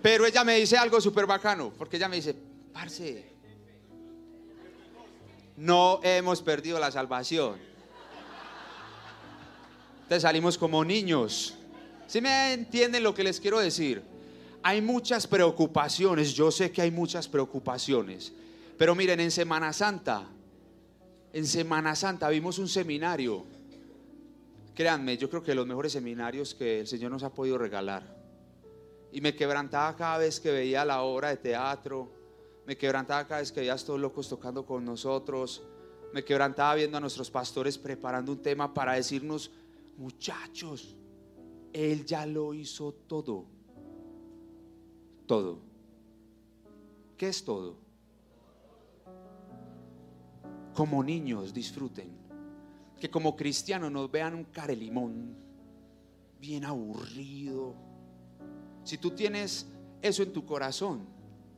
Pero 0.03 0.27
ella 0.27 0.45
me 0.45 0.57
dice 0.57 0.77
algo 0.77 1.01
súper 1.01 1.27
bacano, 1.27 1.73
porque 1.77 1.97
ella 1.97 2.09
me 2.09 2.17
dice, 2.17 2.35
parce, 2.73 3.31
no 5.57 6.01
hemos 6.03 6.43
perdido 6.43 6.81
la 6.81 6.91
salvación. 6.91 7.59
Entonces 10.03 10.23
salimos 10.23 10.59
como 10.59 10.85
niños. 10.85 11.55
¿Sí 12.07 12.21
me 12.21 12.53
entienden 12.53 13.05
lo 13.05 13.15
que 13.15 13.23
les 13.23 13.39
quiero 13.39 13.61
decir? 13.61 14.03
Hay 14.63 14.81
muchas 14.81 15.27
preocupaciones, 15.27 16.35
yo 16.35 16.51
sé 16.51 16.73
que 16.73 16.83
hay 16.83 16.91
muchas 16.91 17.29
preocupaciones, 17.29 18.33
pero 18.77 18.95
miren, 18.95 19.21
en 19.21 19.31
Semana 19.31 19.73
Santa, 19.73 20.27
en 21.33 21.47
Semana 21.47 21.95
Santa 21.95 22.29
vimos 22.29 22.59
un 22.59 22.69
seminario 22.69 23.47
Créanme, 24.81 25.19
yo 25.19 25.29
creo 25.29 25.43
que 25.43 25.55
los 25.55 25.67
mejores 25.67 25.93
seminarios 25.93 26.55
que 26.55 26.81
el 26.81 26.87
Señor 26.87 27.11
nos 27.11 27.23
ha 27.23 27.35
podido 27.35 27.59
regalar. 27.59 28.17
Y 29.13 29.21
me 29.21 29.37
quebrantaba 29.37 29.95
cada 29.95 30.17
vez 30.17 30.41
que 30.41 30.51
veía 30.51 30.87
la 30.87 31.03
obra 31.03 31.29
de 31.29 31.37
teatro, 31.37 32.11
me 32.65 32.79
quebrantaba 32.79 33.27
cada 33.29 33.41
vez 33.43 33.53
que 33.53 33.61
veía 33.61 33.75
a 33.75 33.77
estos 33.77 34.01
locos 34.01 34.27
tocando 34.27 34.65
con 34.65 34.83
nosotros, 34.83 35.63
me 36.15 36.25
quebrantaba 36.25 36.77
viendo 36.77 36.97
a 36.97 37.01
nuestros 37.01 37.31
pastores 37.31 37.77
preparando 37.77 38.33
un 38.33 38.41
tema 38.41 38.73
para 38.73 38.95
decirnos, 38.95 39.51
muchachos, 39.99 40.97
Él 41.75 42.07
ya 42.07 42.25
lo 42.25 42.55
hizo 42.55 42.95
todo, 43.07 43.45
todo. 45.27 45.59
¿Qué 47.19 47.29
es 47.29 47.45
todo? 47.45 47.77
Como 50.73 51.05
niños 51.05 51.53
disfruten. 51.53 52.20
Que 53.01 53.11
como 53.11 53.35
cristianos 53.35 53.91
nos 53.91 54.11
vean 54.11 54.35
un 54.35 54.45
carelimón 54.45 55.35
bien 56.39 56.65
aburrido. 56.65 57.75
Si 58.85 58.99
tú 58.99 59.11
tienes 59.11 59.67
eso 60.03 60.23
en 60.23 60.33
tu 60.33 60.45
corazón, 60.47 61.07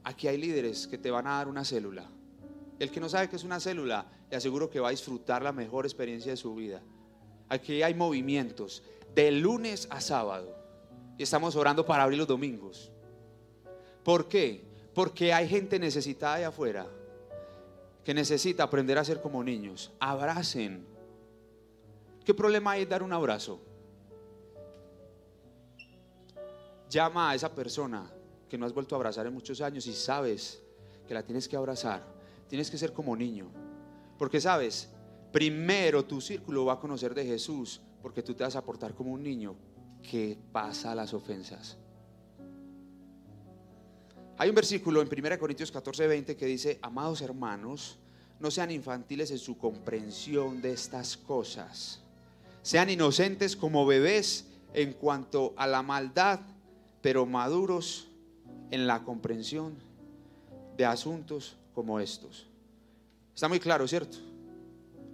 aquí 0.05 0.29
hay 0.29 0.39
líderes 0.39 0.87
que 0.87 0.99
te 0.99 1.11
van 1.11 1.27
a 1.27 1.37
dar 1.37 1.49
una 1.49 1.65
célula. 1.65 2.09
El 2.79 2.91
que 2.91 3.01
no 3.01 3.09
sabe 3.09 3.29
qué 3.29 3.37
es 3.37 3.45
una 3.45 3.61
célula, 3.61 4.07
le 4.31 4.37
aseguro 4.37 4.71
que 4.71 4.81
va 4.81 4.89
a 4.89 4.93
disfrutar 4.93 5.43
la 5.43 5.53
mejor 5.53 5.85
experiencia 5.85 6.33
de 6.33 6.37
su 6.37 6.55
vida. 6.55 6.81
Aquí 7.49 7.83
hay 7.83 7.95
movimientos 7.95 8.83
de 9.15 9.31
lunes 9.31 9.87
a 9.91 10.01
sábado 10.01 10.57
y 11.19 11.23
estamos 11.23 11.55
orando 11.55 11.85
para 11.85 12.03
abrir 12.03 12.19
los 12.19 12.29
domingos. 12.29 12.91
¿Por 14.03 14.29
qué? 14.29 14.65
Porque 14.95 15.33
hay 15.33 15.49
gente 15.49 15.79
necesitada 15.79 16.35
allá 16.35 16.49
afuera 16.49 16.87
que 18.05 18.15
necesita 18.15 18.65
aprender 18.65 18.99
a 18.99 19.05
ser 19.05 19.21
como 19.21 19.45
niños. 19.45 19.93
Abracen. 20.01 20.92
¿Qué 22.25 22.35
problema 22.35 22.73
hay 22.73 22.83
en 22.83 22.89
dar 22.89 23.03
un 23.03 23.13
abrazo? 23.13 23.61
Llama 26.89 27.31
a 27.31 27.35
esa 27.35 27.53
persona 27.55 28.11
que 28.49 28.59
no 28.59 28.67
has 28.67 28.75
vuelto 28.75 28.95
a 28.95 28.99
abrazar 28.99 29.27
en 29.27 29.35
muchos 29.35 29.61
años 29.61 29.87
y 29.87 29.93
sabes 29.93 30.63
que 31.07 31.15
la 31.15 31.23
tienes 31.23 31.49
que 31.49 31.57
abrazar. 31.57 32.05
Tienes 32.49 32.71
que 32.71 32.79
ser 32.79 32.93
como 32.93 33.17
niño. 33.17 33.51
Porque 34.19 34.41
sabes, 34.41 34.91
primero 35.33 36.05
tu 36.05 36.21
círculo 36.21 36.67
va 36.67 36.75
a 36.75 36.81
conocer 36.81 37.15
de 37.15 37.25
Jesús 37.25 37.81
porque 38.03 38.23
tú 38.23 38.35
te 38.35 38.45
vas 38.45 38.57
a 38.57 38.65
portar 38.65 38.95
como 38.95 39.13
un 39.13 39.23
niño 39.23 39.57
que 40.03 40.39
pasa 40.53 40.95
las 40.95 41.15
ofensas. 41.15 41.79
Hay 44.37 44.49
un 44.49 44.55
versículo 44.55 45.01
en 45.01 45.09
1 45.09 45.39
Corintios 45.39 45.71
14, 45.71 46.07
20 46.07 46.37
que 46.37 46.47
dice, 46.47 46.79
amados 46.83 47.23
hermanos, 47.23 47.99
no 48.41 48.51
sean 48.51 48.71
infantiles 48.71 49.31
en 49.31 49.39
su 49.39 49.57
comprensión 49.57 50.61
de 50.61 50.73
estas 50.73 51.17
cosas. 51.17 52.02
Sean 52.63 52.91
inocentes 52.91 53.57
como 53.57 53.85
bebés 53.85 54.47
en 54.73 54.93
cuanto 54.93 55.53
a 55.57 55.67
la 55.67 55.83
maldad, 55.83 56.41
pero 57.01 57.27
maduros 57.27 58.09
en 58.71 58.87
la 58.87 59.03
comprensión 59.03 59.75
de 60.77 60.85
asuntos 60.85 61.57
como 61.75 62.01
estos. 62.01 62.47
Está 63.35 63.49
muy 63.49 63.61
claro, 63.61 63.87
¿cierto? 63.89 64.19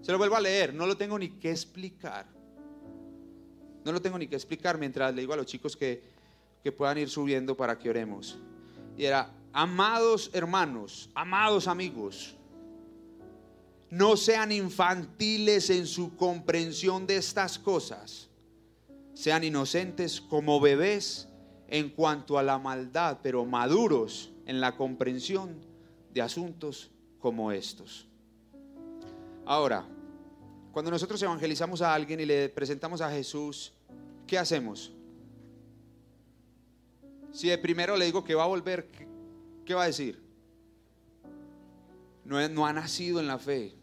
Se 0.02 0.12
lo 0.12 0.18
vuelvo 0.18 0.36
a 0.36 0.40
leer, 0.40 0.74
no 0.74 0.86
lo 0.86 0.96
tengo 0.96 1.18
ni 1.18 1.30
que 1.30 1.50
explicar. 1.50 2.26
No 3.84 3.92
lo 3.92 4.02
tengo 4.02 4.18
ni 4.18 4.26
que 4.26 4.36
explicar 4.36 4.78
mientras 4.78 5.14
le 5.14 5.22
digo 5.22 5.32
a 5.32 5.36
los 5.36 5.46
chicos 5.46 5.76
que, 5.76 6.02
que 6.62 6.70
puedan 6.72 6.98
ir 6.98 7.08
subiendo 7.08 7.56
para 7.56 7.78
que 7.78 7.90
oremos. 7.90 8.38
Y 8.96 9.04
era, 9.04 9.30
amados 9.52 10.30
hermanos, 10.34 11.10
amados 11.14 11.66
amigos, 11.66 12.36
no 13.90 14.16
sean 14.16 14.52
infantiles 14.52 15.70
en 15.70 15.86
su 15.86 16.14
comprensión 16.16 17.06
de 17.06 17.16
estas 17.16 17.58
cosas. 17.58 18.28
Sean 19.14 19.44
inocentes 19.44 20.20
como 20.20 20.60
bebés 20.60 21.28
en 21.68 21.90
cuanto 21.90 22.38
a 22.38 22.42
la 22.42 22.58
maldad, 22.58 23.18
pero 23.22 23.44
maduros 23.44 24.30
en 24.46 24.60
la 24.60 24.76
comprensión 24.76 25.56
de 26.12 26.22
asuntos 26.22 26.90
como 27.18 27.52
estos. 27.52 28.06
Ahora, 29.44 29.84
cuando 30.72 30.90
nosotros 30.90 31.20
evangelizamos 31.22 31.82
a 31.82 31.94
alguien 31.94 32.20
y 32.20 32.26
le 32.26 32.48
presentamos 32.48 33.00
a 33.00 33.10
Jesús, 33.10 33.72
¿qué 34.26 34.38
hacemos? 34.38 34.92
Si 37.32 37.48
de 37.48 37.58
primero 37.58 37.96
le 37.96 38.04
digo 38.04 38.24
que 38.24 38.34
va 38.34 38.44
a 38.44 38.46
volver, 38.46 38.88
¿qué, 39.64 39.74
va 39.74 39.84
a 39.84 39.86
decir? 39.86 40.22
No, 42.24 42.46
no 42.48 42.66
ha 42.66 42.72
nacido 42.72 43.20
en 43.20 43.26
la 43.26 43.38
fe. 43.38 43.77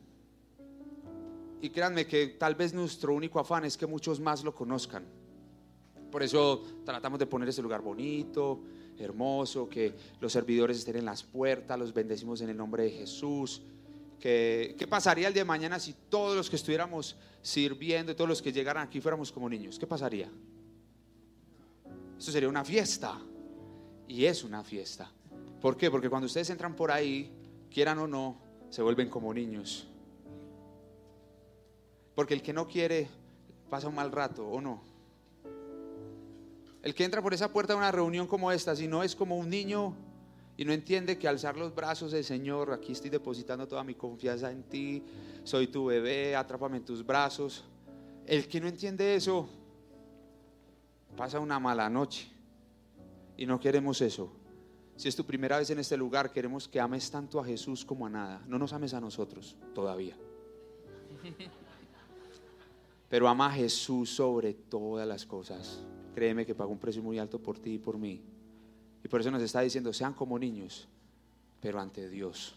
Y 1.65 1.71
créanme 1.71 2.06
que 2.06 2.28
tal 2.28 2.54
vez 2.54 2.75
nuestro 2.75 3.15
único 3.15 3.39
afán 3.39 3.65
es 3.65 3.75
que 3.75 3.88
muchos 3.88 4.19
más 4.19 4.43
lo 4.43 4.54
conozcan. 4.54 5.04
Por 6.12 6.21
eso 6.21 6.63
tratamos 6.86 7.17
de 7.17 7.25
poner 7.25 7.49
ese 7.49 7.63
lugar 7.63 7.82
bonito, 7.82 8.62
hermoso, 8.99 9.67
que 9.67 9.95
los 10.21 10.32
servidores 10.32 10.78
estén 10.78 10.97
en 10.97 11.06
las 11.06 11.23
puertas, 11.23 11.80
los 11.80 11.91
bendecimos 11.91 12.39
en 12.41 12.49
el 12.49 12.58
nombre 12.58 12.84
de 12.84 12.91
Jesús. 12.91 13.63
Que, 14.19 14.75
¿Qué 14.78 14.86
pasaría 14.86 15.28
el 15.28 15.34
día 15.34 15.41
de 15.41 15.47
mañana 15.47 15.80
si 15.80 15.95
todos 16.08 16.38
los 16.38 16.51
que 16.51 16.56
estuviéramos 16.56 17.15
sirviendo 17.41 18.12
y 18.12 18.15
todos 18.15 18.30
los 18.30 18.43
que 18.43 18.54
llegaran 18.54 18.88
aquí 18.88 19.01
fuéramos 19.01 19.32
como 19.32 19.49
niños? 19.49 19.80
¿Qué 19.80 19.88
pasaría? 19.88 20.30
Eso 22.19 22.32
sería 22.32 22.47
una 22.47 22.63
fiesta. 22.63 23.19
Y 24.08 24.25
es 24.25 24.43
una 24.43 24.63
fiesta. 24.63 25.12
¿Por 25.60 25.75
qué? 25.78 25.89
Porque 25.89 26.12
cuando 26.12 26.28
ustedes 26.28 26.47
entran 26.51 26.75
por 26.75 26.91
ahí, 26.91 27.32
quieran 27.73 27.97
o 27.97 28.06
no, 28.06 28.38
se 28.69 28.84
vuelven 28.84 29.10
como 29.10 29.34
niños. 29.34 29.88
Porque 32.15 32.34
el 32.34 32.41
que 32.41 32.54
no 32.54 32.67
quiere 32.67 33.10
pasa 33.69 33.88
un 33.88 33.95
mal 33.95 34.12
rato, 34.12 34.47
¿o 34.47 34.62
no? 34.62 34.82
El 36.82 36.93
que 36.93 37.04
entra 37.04 37.21
por 37.21 37.34
esa 37.34 37.51
puerta 37.51 37.73
de 37.73 37.78
una 37.78 37.91
reunión 37.91 38.28
como 38.28 38.51
esta, 38.51 38.75
si 38.75 38.88
no 38.88 39.04
es 39.04 39.15
como 39.15 39.38
un 39.38 39.49
niño 39.49 39.95
y 40.56 40.63
no 40.63 40.71
entiende 40.71 41.17
que 41.17 41.28
alzar 41.28 41.58
los 41.58 41.73
brazos 41.73 42.12
del 42.12 42.23
Señor, 42.23 42.71
aquí 42.71 42.93
estoy 42.93 43.10
depositando 43.10 43.67
toda 43.67 43.84
mi 43.84 43.95
confianza 43.95 44.51
en 44.51 44.63
ti, 44.63 45.04
soy 45.43 45.67
tu 45.67 45.86
bebé, 45.86 46.36
atrápame 46.36 46.78
en 46.78 46.86
tus 46.86 47.06
brazos. 47.06 47.65
El 48.25 48.47
que 48.47 48.62
no 48.62 48.67
entiende 48.67 49.15
eso, 49.15 49.49
pasa 51.17 51.39
una 51.39 51.60
mala 51.60 51.89
noche. 51.89 52.32
Y 53.36 53.45
no 53.45 53.60
queremos 53.60 53.99
eso. 54.01 54.32
Si 54.95 55.10
es 55.10 55.15
tu 55.15 55.25
primera 55.25 55.58
vez 55.58 55.69
en 55.71 55.80
este 55.80 55.97
lugar, 55.97 56.32
queremos 56.32 56.69
que 56.69 56.80
ames 56.80 57.12
tanto 57.12 57.39
a 57.39 57.45
Jesús 57.45 57.84
como 57.84 58.06
a 58.06 58.10
nada. 58.10 58.41
No 58.47 58.58
nos 58.58 58.71
ames 58.71 58.93
a 58.93 59.01
nosotros 59.01 59.58
todavía. 59.73 60.15
Pero 63.09 63.27
ama 63.27 63.47
a 63.47 63.51
Jesús 63.51 64.09
sobre 64.09 64.53
todas 64.53 65.07
las 65.07 65.25
cosas. 65.25 65.83
Créeme 66.13 66.45
que 66.45 66.55
pagó 66.55 66.71
un 66.71 66.79
precio 66.79 67.03
muy 67.03 67.19
alto 67.19 67.39
por 67.39 67.59
ti 67.59 67.73
y 67.73 67.77
por 67.77 67.97
mí. 67.97 68.21
Y 69.03 69.07
por 69.07 69.21
eso 69.21 69.29
nos 69.29 69.41
está 69.41 69.61
diciendo, 69.61 69.93
sean 69.93 70.13
como 70.13 70.39
niños, 70.39 70.87
pero 71.59 71.79
ante 71.79 72.09
Dios, 72.09 72.55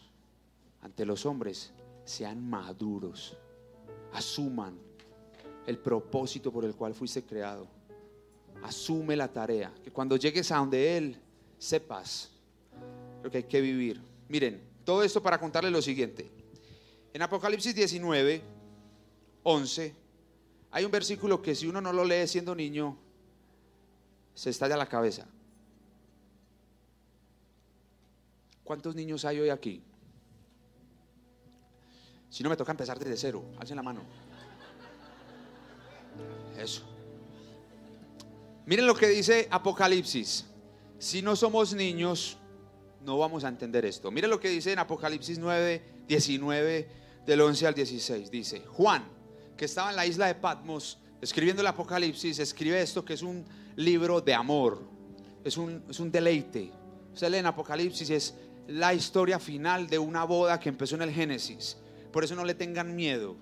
ante 0.81 1.05
los 1.05 1.27
hombres, 1.27 1.73
sean 2.05 2.49
maduros. 2.49 3.37
Asuman 4.13 4.79
el 5.67 5.79
propósito 5.79 6.51
por 6.51 6.65
el 6.65 6.75
cual 6.75 6.95
fuiste 6.95 7.23
creado. 7.23 7.67
Asume 8.63 9.15
la 9.17 9.29
tarea. 9.29 9.73
Que 9.85 9.91
cuando 9.91 10.17
llegues 10.17 10.51
a 10.51 10.57
donde 10.57 10.97
Él, 10.97 11.17
sepas 11.59 12.31
lo 13.23 13.31
que 13.31 13.39
hay 13.39 13.45
que 13.45 13.61
vivir. 13.61 14.01
Miren, 14.29 14.63
todo 14.85 15.03
esto 15.03 15.23
para 15.23 15.39
contarles 15.39 15.73
lo 15.73 15.83
siguiente. 15.83 16.31
En 17.13 17.21
Apocalipsis 17.21 17.75
19, 17.75 18.41
11, 19.43 19.95
hay 20.71 20.85
un 20.85 20.91
versículo 20.91 21.41
que 21.41 21.55
si 21.55 21.67
uno 21.67 21.81
no 21.81 21.93
lo 21.93 22.05
lee 22.05 22.27
siendo 22.27 22.55
niño, 22.55 22.97
se 24.35 24.51
estalla 24.51 24.77
la 24.77 24.87
cabeza. 24.87 25.27
¿Cuántos 28.65 28.95
niños 28.95 29.25
hay 29.25 29.41
hoy 29.41 29.49
aquí? 29.49 29.83
Si 32.29 32.43
no 32.43 32.51
me 32.51 32.57
toca 32.57 32.73
empezar 32.73 32.99
desde 32.99 33.17
cero, 33.17 33.45
alcen 33.59 33.77
la 33.77 33.83
mano. 33.83 34.03
Eso. 36.59 36.83
Miren 38.67 38.87
lo 38.87 38.95
que 38.95 39.09
dice 39.09 39.49
Apocalipsis. 39.51 40.45
Si 40.99 41.23
no 41.23 41.35
somos 41.35 41.73
niños, 41.73 42.37
no 43.03 43.17
vamos 43.17 43.45
a 43.45 43.49
entender 43.49 43.87
esto. 43.87 44.11
Miren 44.11 44.29
lo 44.29 44.39
que 44.39 44.51
dice 44.51 44.73
en 44.73 44.79
Apocalipsis 44.81 45.39
9, 45.39 45.83
19, 46.07 46.89
del 47.25 47.41
11 47.41 47.67
al 47.67 47.75
16. 47.75 48.31
Dice, 48.31 48.61
Juan, 48.67 49.18
que 49.59 49.65
estaba 49.65 49.91
en 49.91 49.97
la 49.97 50.07
isla 50.07 50.29
de 50.29 50.37
Patmos, 50.37 50.99
escribiendo 51.21 51.61
el 51.61 51.67
Apocalipsis, 51.67 52.39
escribe 52.39 52.81
esto 52.81 53.05
que 53.05 53.15
es 53.15 53.23
un 53.23 53.45
libro 53.75 54.21
de 54.21 54.33
amor, 54.33 54.81
es 55.45 55.57
un, 55.57 55.83
es 55.91 55.99
un 55.99 56.13
deleite. 56.13 56.71
Usted 57.13 57.29
lee 57.29 57.39
en 57.39 57.47
Apocalipsis, 57.47 58.09
es 58.09 58.35
la 58.69 58.95
historia 58.95 59.41
final 59.41 59.89
de 59.89 59.99
una 59.99 60.23
boda 60.23 60.61
que 60.61 60.69
empezó 60.69 60.95
en 60.95 61.03
el 61.03 61.11
Génesis. 61.11 61.77
Por 62.13 62.23
eso 62.23 62.37
no 62.37 62.45
le 62.45 62.55
tengan 62.55 62.95
miedo. 62.95 63.37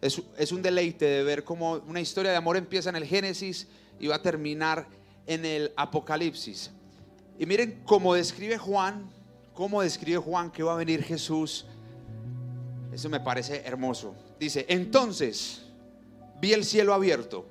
Es, 0.00 0.22
es 0.38 0.52
un 0.52 0.62
deleite 0.62 1.04
de 1.04 1.22
ver 1.22 1.44
cómo 1.44 1.74
una 1.86 2.00
historia 2.00 2.30
de 2.30 2.38
amor 2.38 2.56
empieza 2.56 2.88
en 2.88 2.96
el 2.96 3.04
Génesis 3.04 3.68
y 4.00 4.06
va 4.06 4.16
a 4.16 4.22
terminar 4.22 4.88
en 5.26 5.44
el 5.44 5.72
Apocalipsis. 5.76 6.70
Y 7.38 7.44
miren 7.44 7.82
cómo 7.84 8.14
describe 8.14 8.56
Juan, 8.56 9.10
cómo 9.52 9.82
describe 9.82 10.16
Juan 10.16 10.50
que 10.50 10.62
va 10.62 10.72
a 10.72 10.76
venir 10.76 11.02
Jesús. 11.02 11.66
Eso 12.90 13.10
me 13.10 13.20
parece 13.20 13.62
hermoso. 13.66 14.14
Dice, 14.38 14.66
entonces 14.68 15.62
vi 16.40 16.52
el 16.52 16.64
cielo 16.64 16.94
abierto 16.94 17.46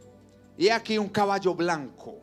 y 0.58 0.70
aquí 0.70 0.98
un 0.98 1.10
caballo 1.10 1.56
blanco. 1.56 2.20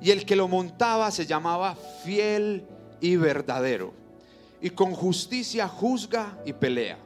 Y 0.00 0.10
el 0.10 0.24
que 0.24 0.36
lo 0.36 0.46
montaba 0.46 1.10
se 1.10 1.26
llamaba 1.26 1.76
fiel 2.04 2.64
y 3.00 3.16
verdadero. 3.16 3.92
Y 4.60 4.70
con 4.70 4.92
justicia 4.92 5.68
juzga 5.68 6.38
y 6.44 6.52
pelea. 6.52 6.98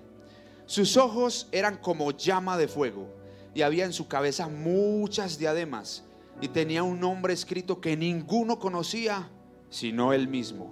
Sus 0.66 0.96
ojos 0.96 1.48
eran 1.52 1.76
como 1.76 2.10
llama 2.12 2.56
de 2.56 2.68
fuego 2.68 3.08
y 3.54 3.62
había 3.62 3.84
en 3.84 3.92
su 3.92 4.08
cabeza 4.08 4.48
muchas 4.48 5.38
diademas 5.38 6.04
y 6.40 6.48
tenía 6.48 6.82
un 6.82 7.00
nombre 7.00 7.34
escrito 7.34 7.80
que 7.80 7.96
ninguno 7.96 8.58
conocía 8.58 9.28
sino 9.72 10.12
él 10.12 10.28
mismo. 10.28 10.70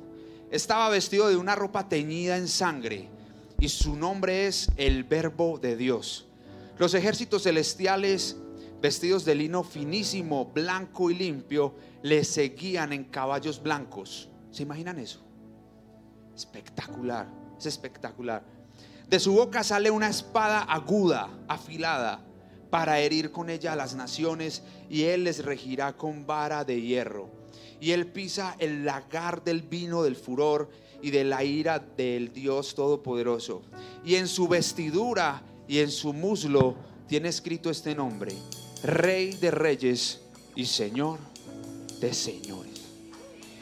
estaba 0.50 0.88
vestido 0.90 1.28
de 1.28 1.36
una 1.36 1.54
ropa 1.54 1.88
teñida 1.88 2.36
en 2.36 2.48
sangre 2.48 3.08
y 3.60 3.68
su 3.68 3.94
nombre 3.94 4.46
es 4.46 4.70
el 4.76 5.04
Verbo 5.04 5.58
de 5.58 5.76
Dios. 5.76 6.26
Los 6.78 6.94
ejércitos 6.94 7.42
celestiales, 7.42 8.38
vestidos 8.80 9.26
de 9.26 9.34
lino 9.34 9.62
finísimo, 9.62 10.46
blanco 10.46 11.10
y 11.10 11.14
limpio, 11.14 11.74
le 12.02 12.24
seguían 12.24 12.94
en 12.94 13.04
caballos 13.04 13.62
blancos. 13.62 14.30
¿Se 14.50 14.62
imaginan 14.62 14.98
eso? 14.98 15.20
Espectacular, 16.34 17.28
es 17.58 17.66
espectacular. 17.66 18.42
De 19.06 19.20
su 19.20 19.34
boca 19.34 19.62
sale 19.62 19.90
una 19.90 20.08
espada 20.08 20.62
aguda, 20.62 21.28
afilada, 21.46 22.24
para 22.70 22.98
herir 23.00 23.30
con 23.30 23.50
ella 23.50 23.74
a 23.74 23.76
las 23.76 23.94
naciones, 23.94 24.62
y 24.88 25.02
él 25.02 25.24
les 25.24 25.44
regirá 25.44 25.98
con 25.98 26.26
vara 26.26 26.64
de 26.64 26.80
hierro. 26.80 27.28
Y 27.78 27.90
él 27.90 28.06
pisa 28.06 28.56
el 28.58 28.86
lagar 28.86 29.44
del 29.44 29.60
vino 29.62 30.02
del 30.02 30.16
furor 30.16 30.70
y 31.02 31.10
de 31.10 31.24
la 31.24 31.44
ira 31.44 31.78
del 31.78 32.32
Dios 32.32 32.74
Todopoderoso. 32.74 33.62
Y 34.04 34.16
en 34.16 34.28
su 34.28 34.48
vestidura 34.48 35.42
y 35.68 35.78
en 35.78 35.90
su 35.90 36.12
muslo 36.12 36.76
tiene 37.08 37.28
escrito 37.28 37.70
este 37.70 37.94
nombre, 37.94 38.32
Rey 38.82 39.32
de 39.32 39.50
Reyes 39.50 40.20
y 40.54 40.64
Señor 40.64 41.18
de 42.00 42.14
Señores. 42.14 42.69